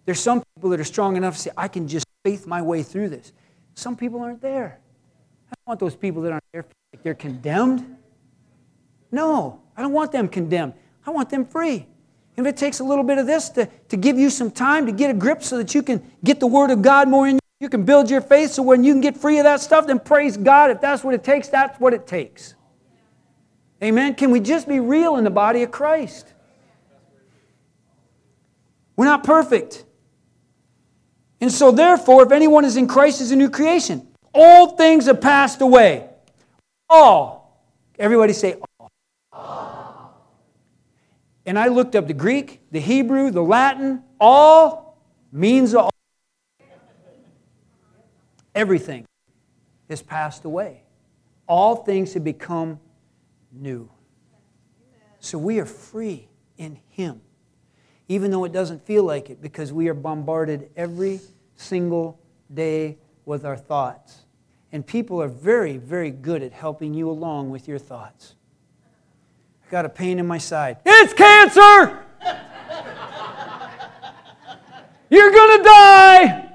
[0.06, 2.82] There's some people that are strong enough to say, I can just faith my way
[2.82, 3.32] through this.
[3.74, 4.78] Some people aren't there.
[5.50, 7.96] I don't want those people that aren't there like they're condemned.
[9.12, 10.74] No, I don't want them condemned.
[11.06, 11.86] I want them free.
[12.36, 14.92] If it takes a little bit of this to, to give you some time to
[14.92, 17.68] get a grip so that you can get the Word of God more in you,
[17.68, 20.36] can build your faith so when you can get free of that stuff, then praise
[20.36, 20.70] God.
[20.70, 22.54] If that's what it takes, that's what it takes.
[23.82, 24.14] Amen.
[24.14, 26.32] Can we just be real in the body of Christ?
[28.96, 29.84] We're not perfect.
[31.40, 34.06] And so, therefore, if anyone is in Christ, is a new creation.
[34.34, 36.08] All things have passed away.
[36.88, 37.64] All.
[37.98, 38.90] Everybody say all.
[39.32, 40.22] all.
[41.46, 44.02] And I looked up the Greek, the Hebrew, the Latin.
[44.20, 44.98] All
[45.32, 45.90] means all.
[48.60, 49.06] Everything
[49.88, 50.82] has passed away.
[51.48, 52.78] All things have become
[53.52, 53.90] new.
[55.18, 57.20] So we are free in Him
[58.10, 61.20] even though it doesn't feel like it, because we are bombarded every
[61.54, 62.18] single
[62.52, 64.22] day with our thoughts.
[64.72, 68.34] And people are very, very good at helping you along with your thoughts.
[69.64, 70.78] I got a pain in my side.
[70.84, 72.04] It's cancer!
[75.08, 76.49] You're gonna die!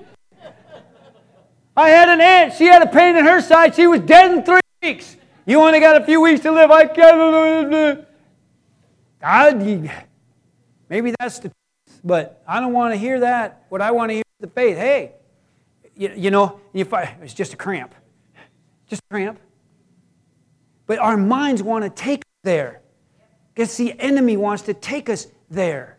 [1.75, 4.43] I had an aunt, she had a pain in her side, she was dead in
[4.43, 5.17] three weeks.
[5.45, 6.71] You only got a few weeks to live.
[6.71, 8.05] I can't.
[9.21, 9.89] God,
[10.89, 13.65] Maybe that's the truth, but I don't want to hear that.
[13.69, 14.77] What I want to hear is the faith.
[14.77, 15.13] Hey,
[15.95, 17.93] you, you know, if I, it's just a cramp.
[18.87, 19.39] Just a cramp.
[20.85, 22.81] But our minds want to take us there.
[23.53, 25.97] Because the enemy wants to take us there.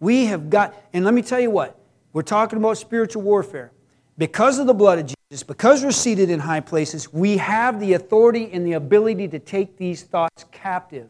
[0.00, 1.78] We have got, and let me tell you what,
[2.12, 3.72] we're talking about spiritual warfare.
[4.16, 7.94] Because of the blood of Jesus, because we're seated in high places, we have the
[7.94, 11.08] authority and the ability to take these thoughts captive.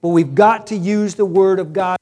[0.00, 1.98] But we've got to use the Word of God.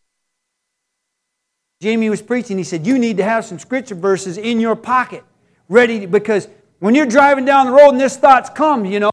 [1.83, 5.25] Jamie was preaching, he said, You need to have some scripture verses in your pocket,
[5.69, 6.47] ready, to, because
[6.79, 9.11] when you're driving down the road and this thoughts come, you know,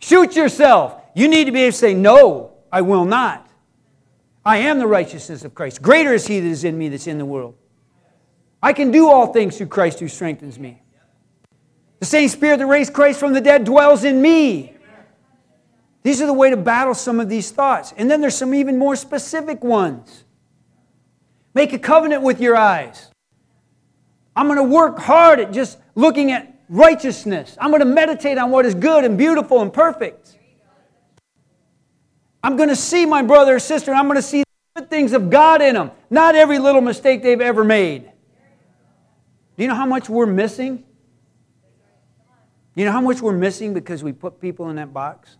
[0.00, 1.00] shoot yourself.
[1.14, 3.48] You need to be able to say, No, I will not.
[4.44, 5.82] I am the righteousness of Christ.
[5.82, 7.54] Greater is He that is in me that's in the world.
[8.62, 10.80] I can do all things through Christ who strengthens me.
[11.98, 14.74] The same Spirit that raised Christ from the dead dwells in me.
[16.02, 17.92] These are the way to battle some of these thoughts.
[17.96, 20.24] And then there's some even more specific ones.
[21.54, 23.10] Make a covenant with your eyes.
[24.34, 27.56] I'm going to work hard at just looking at righteousness.
[27.60, 30.38] I'm going to meditate on what is good and beautiful and perfect.
[32.42, 34.42] I'm going to see my brother or sister, and I'm going to see
[34.74, 38.11] the good things of God in them, not every little mistake they've ever made.
[39.56, 40.84] Do you know how much we're missing?
[42.74, 45.36] You know how much we're missing because we put people in that box?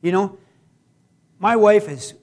[0.00, 0.38] You know,
[1.38, 2.14] my wife is,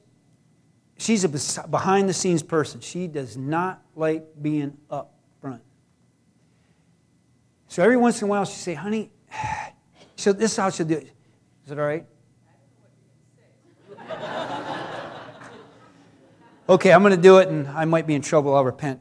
[0.98, 2.82] she's a behind the scenes person.
[2.82, 5.62] She does not like being up front.
[7.70, 9.12] So every once in a while she'll say, honey,
[10.18, 11.12] so this is how she'll do it.
[11.66, 12.06] Is it all right?
[16.70, 18.54] okay, I'm going to do it and I might be in trouble.
[18.54, 19.00] I'll repent.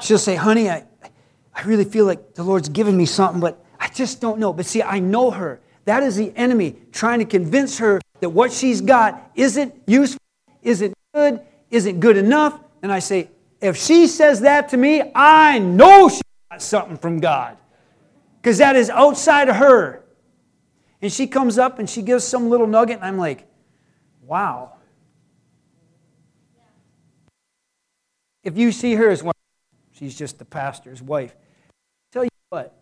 [0.00, 0.84] She'll say, honey, I,
[1.54, 4.52] I really feel like the Lord's given me something, but I just don't know.
[4.52, 5.60] But see, I know her.
[5.84, 10.20] That is the enemy trying to convince her that what she's got isn't useful,
[10.62, 11.40] isn't good,
[11.70, 12.60] isn't good enough.
[12.82, 13.30] And I say,
[13.60, 17.56] if she says that to me, I know she got something from God.
[18.40, 20.02] Because that is outside of her.
[21.02, 23.46] And she comes up and she gives some little nugget, and I'm like,
[24.22, 24.74] wow.
[28.42, 29.34] If you see her as one,
[30.00, 31.36] she's just the pastor's wife.
[32.10, 32.74] tell you what,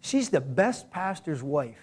[0.00, 1.76] she's the best pastor's wife.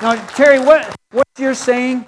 [0.00, 2.06] Now, Terry, what what's your saying?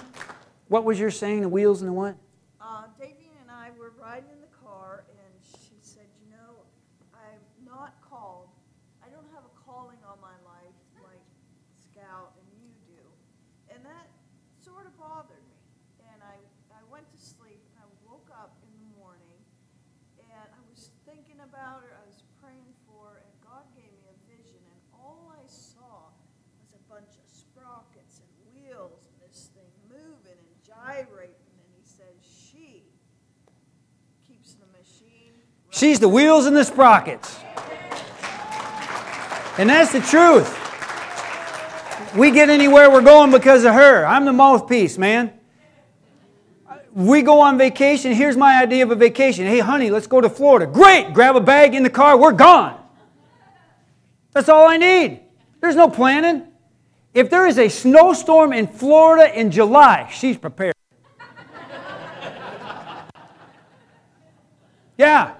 [0.68, 1.43] What was your saying?
[1.43, 2.16] The wheels and the what?
[2.61, 6.66] Uh, Davy and I were riding in the car, and she said, "You know,
[7.14, 8.51] I'm not called.
[8.99, 10.74] I don't have a calling on my life
[11.07, 11.22] like
[11.87, 13.03] Scout and you do,"
[13.70, 14.11] and that
[14.59, 15.62] sort of bothered me.
[16.11, 16.35] And I
[16.74, 19.39] I went to sleep, and I woke up in the morning,
[20.18, 21.95] and I was thinking about her.
[21.95, 26.11] I was praying for her, and God gave me a vision, and all I saw
[26.59, 31.55] was a bunch of sprockets and wheels and this thing moving and gyrating.
[31.62, 32.82] And he says, She
[34.26, 35.39] keeps the machine.
[35.85, 37.39] Running." She's the wheels and the sprockets.
[39.59, 40.61] And that's the truth.
[42.16, 44.05] We get anywhere we're going because of her.
[44.07, 45.32] I'm the mouthpiece, man.
[46.93, 48.12] We go on vacation.
[48.12, 49.47] Here's my idea of a vacation.
[49.47, 50.66] Hey, honey, let's go to Florida.
[50.66, 51.12] Great.
[51.12, 52.16] Grab a bag in the car.
[52.16, 52.80] We're gone.
[54.32, 55.20] That's all I need.
[55.61, 56.47] There's no planning.
[57.14, 60.74] If there is a snowstorm in Florida in July, she's prepared.
[64.97, 65.35] Yeah.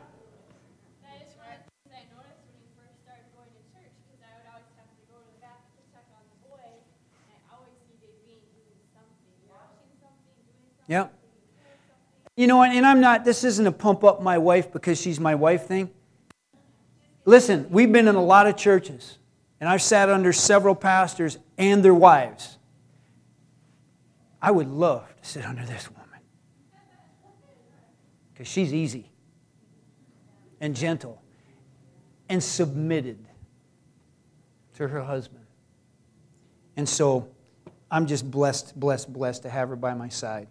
[1.03, 3.95] That is one of the things I noticed when we first started going to church,
[4.03, 6.59] because I would always have to go to the back to check on the boy,
[6.59, 10.74] and I always see Davine doing something, watching something, doing something.
[10.89, 11.12] Yep.
[12.37, 15.35] You know, and I'm not, this isn't a pump up my wife because she's my
[15.35, 15.91] wife thing.
[17.24, 19.18] Listen, we've been in a lot of churches,
[19.61, 22.59] and I've sat under several pastors and their wives.
[24.43, 26.05] I would love to sit under this woman
[28.32, 29.11] because she's easy
[30.61, 31.22] and gentle
[32.28, 33.24] and submitted
[34.74, 35.45] to her husband.
[36.76, 37.28] And so
[37.91, 40.49] I'm just blessed, blessed, blessed to have her by my side.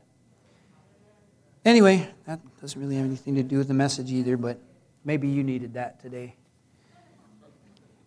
[1.66, 4.58] Anyway, that doesn't really have anything to do with the message either, but
[5.06, 6.36] maybe you needed that today.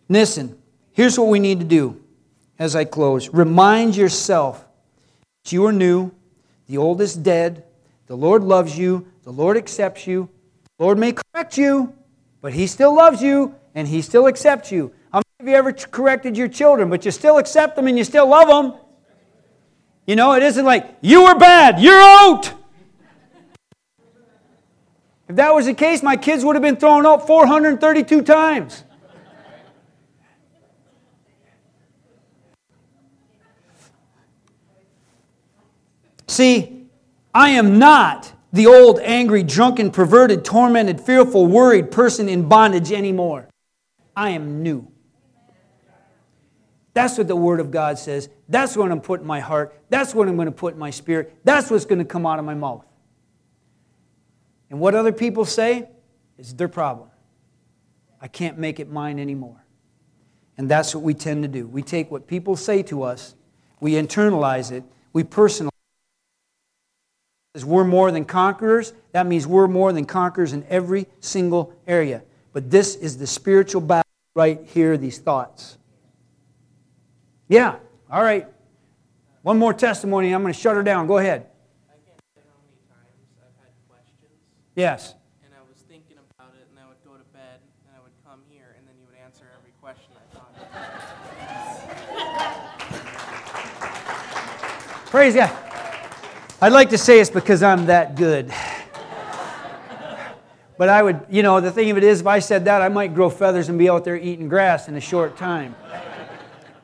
[0.09, 0.57] Listen,
[0.91, 2.01] here's what we need to do
[2.59, 3.29] as I close.
[3.29, 4.63] Remind yourself
[5.43, 6.11] that you are new,
[6.67, 7.63] the old is dead,
[8.05, 10.29] the Lord loves you, the Lord accepts you,
[10.77, 11.95] the Lord may correct you,
[12.41, 14.93] but He still loves you and He still accepts you.
[15.11, 18.03] How many of you ever corrected your children, but you still accept them and you
[18.03, 18.79] still love them?
[20.05, 22.53] You know, it isn't like, you were bad, you're out.
[25.27, 28.83] If that was the case, my kids would have been thrown up 432 times.
[36.27, 36.87] See,
[37.33, 43.47] I am not the old, angry, drunken, perverted, tormented, fearful, worried person in bondage anymore.
[44.15, 44.91] I am new.
[46.93, 48.29] That's what the Word of God says.
[48.49, 49.79] That's what I'm putting in my heart.
[49.89, 51.37] That's what I'm going to put in my spirit.
[51.43, 52.85] That's what's going to come out of my mouth.
[54.69, 55.87] And what other people say
[56.37, 57.09] is their problem.
[58.21, 59.63] I can't make it mine anymore.
[60.57, 61.67] And that's what we tend to do.
[61.67, 63.35] We take what people say to us,
[63.79, 65.67] we internalize it, we personalize
[67.55, 67.63] it.
[67.63, 68.93] We're more than conquerors.
[69.13, 72.23] That means we're more than conquerors in every single area.
[72.53, 74.03] But this is the spiritual battle
[74.35, 75.77] right here, these thoughts.
[77.47, 77.77] Yeah,
[78.11, 78.47] all right.
[79.41, 81.07] One more testimony, I'm going to shut her down.
[81.07, 81.47] Go ahead.
[84.77, 85.15] Yes.
[85.43, 88.11] And I was thinking about it, and I would go to bed, and I would
[88.23, 90.53] come here, and then you would answer every question I thought.
[95.07, 95.49] Praise God.
[96.61, 98.53] I'd like to say it's because I'm that good.
[100.77, 102.89] But I would, you know, the thing of it is, if I said that, I
[102.89, 105.75] might grow feathers and be out there eating grass in a short time.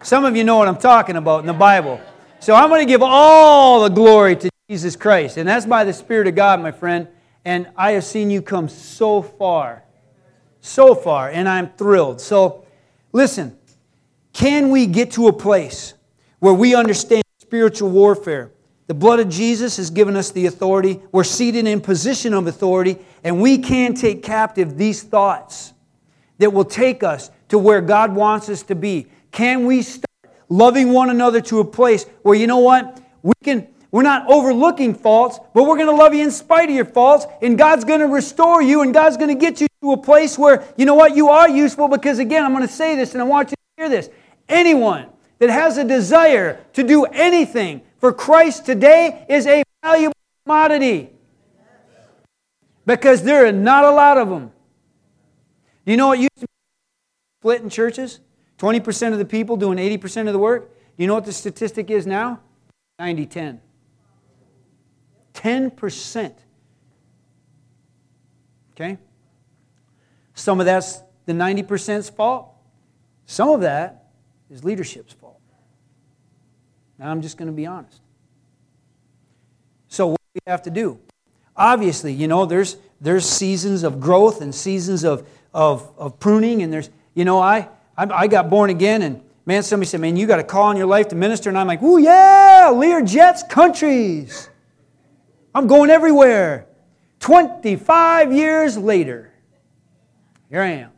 [0.02, 2.02] Some of you know what I'm talking about in the Bible.
[2.40, 5.38] So I'm going to give all the glory to Jesus Christ.
[5.38, 7.08] And that's by the Spirit of God, my friend.
[7.46, 9.84] And I have seen you come so far.
[10.62, 11.30] So far.
[11.30, 12.22] And I'm thrilled.
[12.22, 12.66] So
[13.12, 13.58] listen,
[14.32, 15.94] can we get to a place
[16.40, 18.52] where we understand spiritual warfare?
[18.88, 21.02] The blood of Jesus has given us the authority.
[21.12, 25.74] We're seated in position of authority, and we can take captive these thoughts
[26.40, 29.08] that will take us to where God wants us to be.
[29.32, 30.06] Can we start
[30.50, 33.02] loving one another to a place where you know what?
[33.22, 36.76] We can we're not overlooking faults, but we're going to love you in spite of
[36.76, 39.92] your faults, and God's going to restore you, and God's going to get you to
[39.92, 42.96] a place where, you know what, you are useful because, again, I'm going to say
[42.96, 44.10] this, and I want you to hear this.
[44.50, 51.12] Anyone that has a desire to do anything for Christ today is a valuable commodity
[52.88, 54.52] because there are not a lot of them.
[55.86, 56.54] You know what used to be
[57.42, 58.22] split in churches?
[58.58, 60.72] 20% of the people doing 80% of the work.
[60.98, 62.40] You know what the statistic is now?
[62.98, 63.62] 90 10.
[65.34, 66.34] 10%.
[68.74, 68.98] Okay?
[70.34, 72.50] Some of that's the 90%'s fault.
[73.26, 74.10] Some of that
[74.50, 75.40] is leadership's fault.
[77.00, 78.02] Now, I'm just going to be honest.
[79.88, 81.00] So, what do we have to do?
[81.56, 86.74] Obviously, you know, there's, there's seasons of growth and seasons of, of, of pruning, and
[86.74, 90.26] there's, you know, I, I, I got born again, and man, somebody said, man, you
[90.26, 93.44] got a call in your life to minister, and I'm like, ooh, yeah, Lear Jets
[93.44, 94.50] countries.
[95.54, 96.68] I'm going everywhere.
[97.20, 99.32] 25 years later,
[100.50, 100.90] here I am.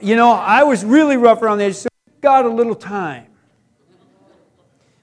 [0.00, 1.88] You know, I was really rough around the edge, so
[2.20, 3.26] got a little time.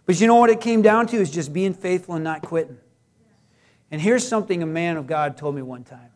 [0.05, 2.77] But you know what it came down to is just being faithful and not quitting.
[3.91, 6.09] And here's something a man of God told me one time.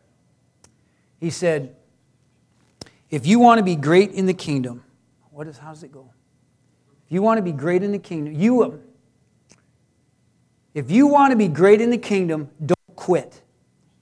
[1.19, 1.75] He said,
[3.09, 4.83] if you want to be great in the kingdom,
[5.29, 6.09] what is, how does it go?
[7.05, 8.81] If you want to be great in the kingdom, you,
[10.73, 13.41] if you want to be great in the kingdom, don't quit.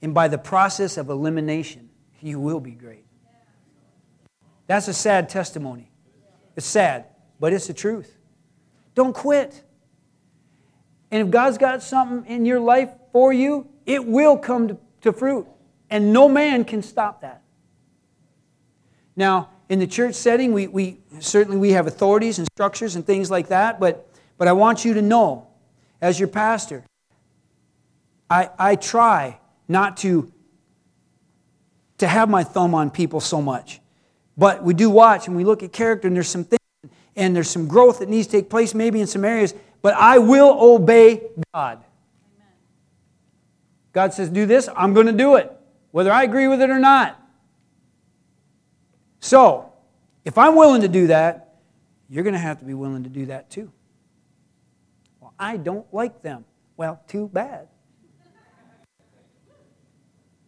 [0.00, 3.04] And by the process of elimination, you will be great.
[4.66, 5.90] That's a sad testimony.
[6.56, 7.06] It's sad,
[7.38, 8.16] but it's the truth.
[8.94, 9.62] Don't quit.
[11.10, 15.12] And if God's got something in your life for you, it will come to, to
[15.12, 15.46] fruit.
[15.90, 17.42] And no man can stop that.
[19.14, 23.30] Now, in the church setting, we, we certainly we have authorities and structures and things
[23.30, 24.08] like that, but,
[24.38, 25.48] but I want you to know
[26.02, 26.84] as your pastor.
[28.28, 29.38] I, I try
[29.68, 30.30] not to,
[31.98, 33.80] to have my thumb on people so much.
[34.36, 36.58] But we do watch and we look at character, and there's some things,
[37.14, 40.18] and there's some growth that needs to take place maybe in some areas, but I
[40.18, 41.22] will obey
[41.54, 41.84] God.
[43.92, 45.52] God says, do this, I'm going to do it,
[45.90, 47.20] whether I agree with it or not.
[49.20, 49.70] So,
[50.24, 51.56] if I'm willing to do that,
[52.08, 53.70] you're going to have to be willing to do that too.
[55.42, 56.44] I don't like them.
[56.76, 57.66] Well, too bad.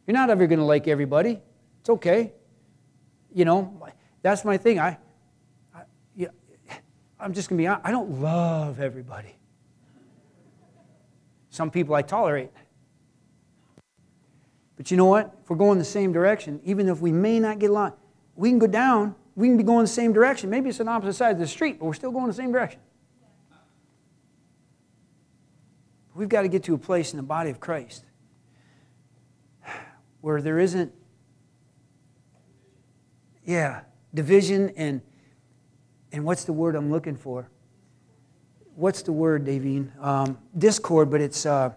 [0.07, 1.41] You're not ever going to like everybody.
[1.81, 2.33] It's okay.
[3.35, 3.77] You know,
[4.23, 4.79] that's my thing.
[4.79, 4.99] I,
[7.19, 7.85] I'm just going to be honest.
[7.85, 9.35] I don't love everybody.
[11.51, 12.51] Some people I tolerate.
[14.77, 15.37] But you know what?
[15.43, 17.95] If we're going the same direction, even if we may not get along,
[18.37, 19.17] we can go down.
[19.35, 20.51] We can be going the same direction.
[20.51, 22.53] Maybe it's on the opposite sides of the street, but we're still going the same
[22.53, 22.81] direction.
[26.15, 28.05] We've got to get to a place in the body of Christ
[30.21, 30.93] where there isn't,
[33.45, 33.83] yeah,
[34.15, 35.03] division and,
[36.13, 37.51] and what's the word I'm looking for?
[38.77, 39.91] What's the word, Davine?
[40.03, 41.73] Um, discord, but it's, uh,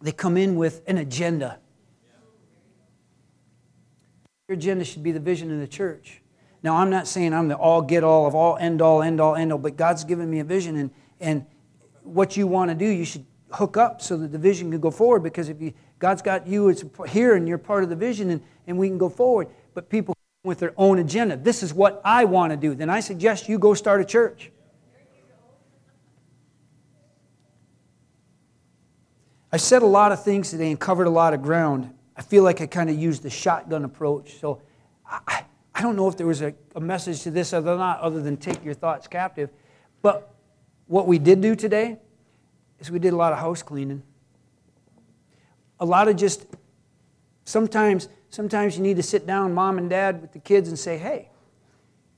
[0.00, 1.58] they come in with an agenda.
[4.48, 6.22] Your agenda should be the vision of the church.
[6.62, 9.36] Now, I'm not saying I'm the all get all of all, end all, end all,
[9.36, 10.90] end all, but God's given me a vision, and,
[11.20, 11.46] and
[12.02, 13.24] what you want to do, you should
[13.54, 16.68] hook up so that the vision can go forward because if you, God's got you
[16.68, 19.48] it's here and you're part of the vision and, and we can go forward.
[19.74, 21.36] But people with their own agenda.
[21.36, 22.74] This is what I want to do.
[22.74, 24.50] Then I suggest you go start a church.
[29.50, 31.94] I said a lot of things today and covered a lot of ground.
[32.16, 34.38] I feel like I kind of used the shotgun approach.
[34.40, 34.60] So
[35.06, 35.44] I,
[35.74, 38.36] I don't know if there was a, a message to this other not other than
[38.36, 39.50] take your thoughts captive.
[40.02, 40.34] But
[40.86, 41.98] what we did do today
[42.80, 44.02] is we did a lot of house cleaning.
[45.80, 46.46] A lot of just
[47.44, 50.98] sometimes sometimes you need to sit down mom and dad with the kids and say,
[50.98, 51.30] "Hey,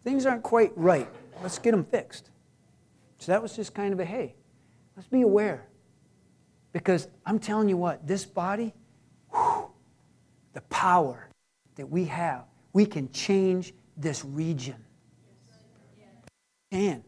[0.04, 1.08] things aren't quite right.
[1.42, 2.30] Let's get them fixed."
[3.18, 4.34] So that was just kind of a hey,
[4.96, 5.66] let's be aware.
[6.72, 8.74] Because I'm telling you what, this body,
[9.32, 9.70] whew,
[10.52, 11.30] the power
[11.76, 14.76] that we have, we can change this region.
[16.70, 17.02] And,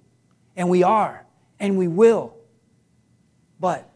[0.57, 1.27] and we are,
[1.61, 2.38] and we will.
[3.61, 3.91] But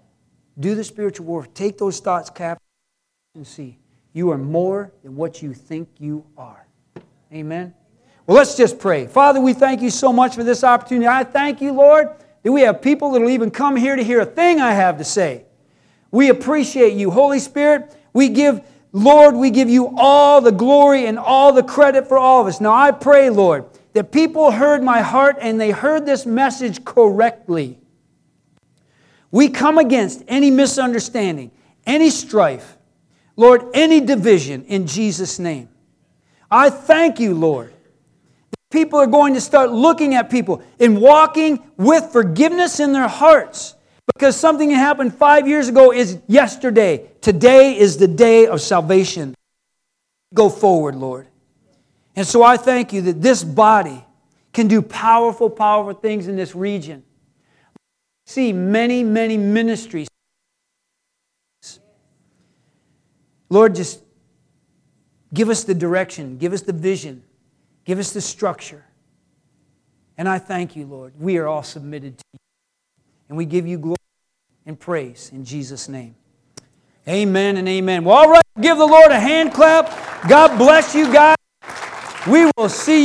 [0.59, 1.47] do the spiritual war.
[1.47, 2.67] Take those thoughts captive
[3.35, 3.79] and see.
[4.13, 6.67] You are more than what you think you are.
[7.33, 7.75] Amen.
[8.27, 9.07] Well, let's just pray.
[9.07, 11.07] Father, we thank you so much for this opportunity.
[11.07, 12.09] I thank you, Lord,
[12.43, 14.99] that we have people that will even come here to hear a thing I have
[14.99, 15.47] to say.
[16.11, 17.11] We appreciate you.
[17.11, 18.61] Holy Spirit, we give,
[18.93, 22.61] Lord, we give you all the glory and all the credit for all of us.
[22.61, 27.79] Now, I pray, Lord, that people heard my heart and they heard this message correctly.
[29.33, 31.51] We come against any misunderstanding,
[31.87, 32.77] any strife,
[33.35, 35.71] Lord, any division in Jesus' name.
[36.51, 37.73] I thank you, Lord.
[38.71, 43.75] People are going to start looking at people and walking with forgiveness in their hearts
[44.15, 47.11] because something that happened five years ago is yesterday.
[47.23, 49.35] Today is the day of salvation.
[50.35, 51.27] Go forward, Lord.
[52.17, 54.05] And so I thank you that this body
[54.53, 57.03] can do powerful, powerful things in this region.
[58.27, 60.09] See many, many ministries.
[63.49, 64.03] Lord, just
[65.35, 67.23] give us the direction, give us the vision,
[67.85, 68.85] give us the structure.
[70.17, 71.15] And I thank you, Lord.
[71.19, 72.39] We are all submitted to you.
[73.29, 73.97] And we give you glory
[74.67, 76.15] and praise in Jesus' name.
[77.09, 78.05] Amen and amen.
[78.05, 80.29] Well, all right, give the Lord a hand clap.
[80.29, 81.37] God bless you guys.
[82.27, 83.01] We will see you.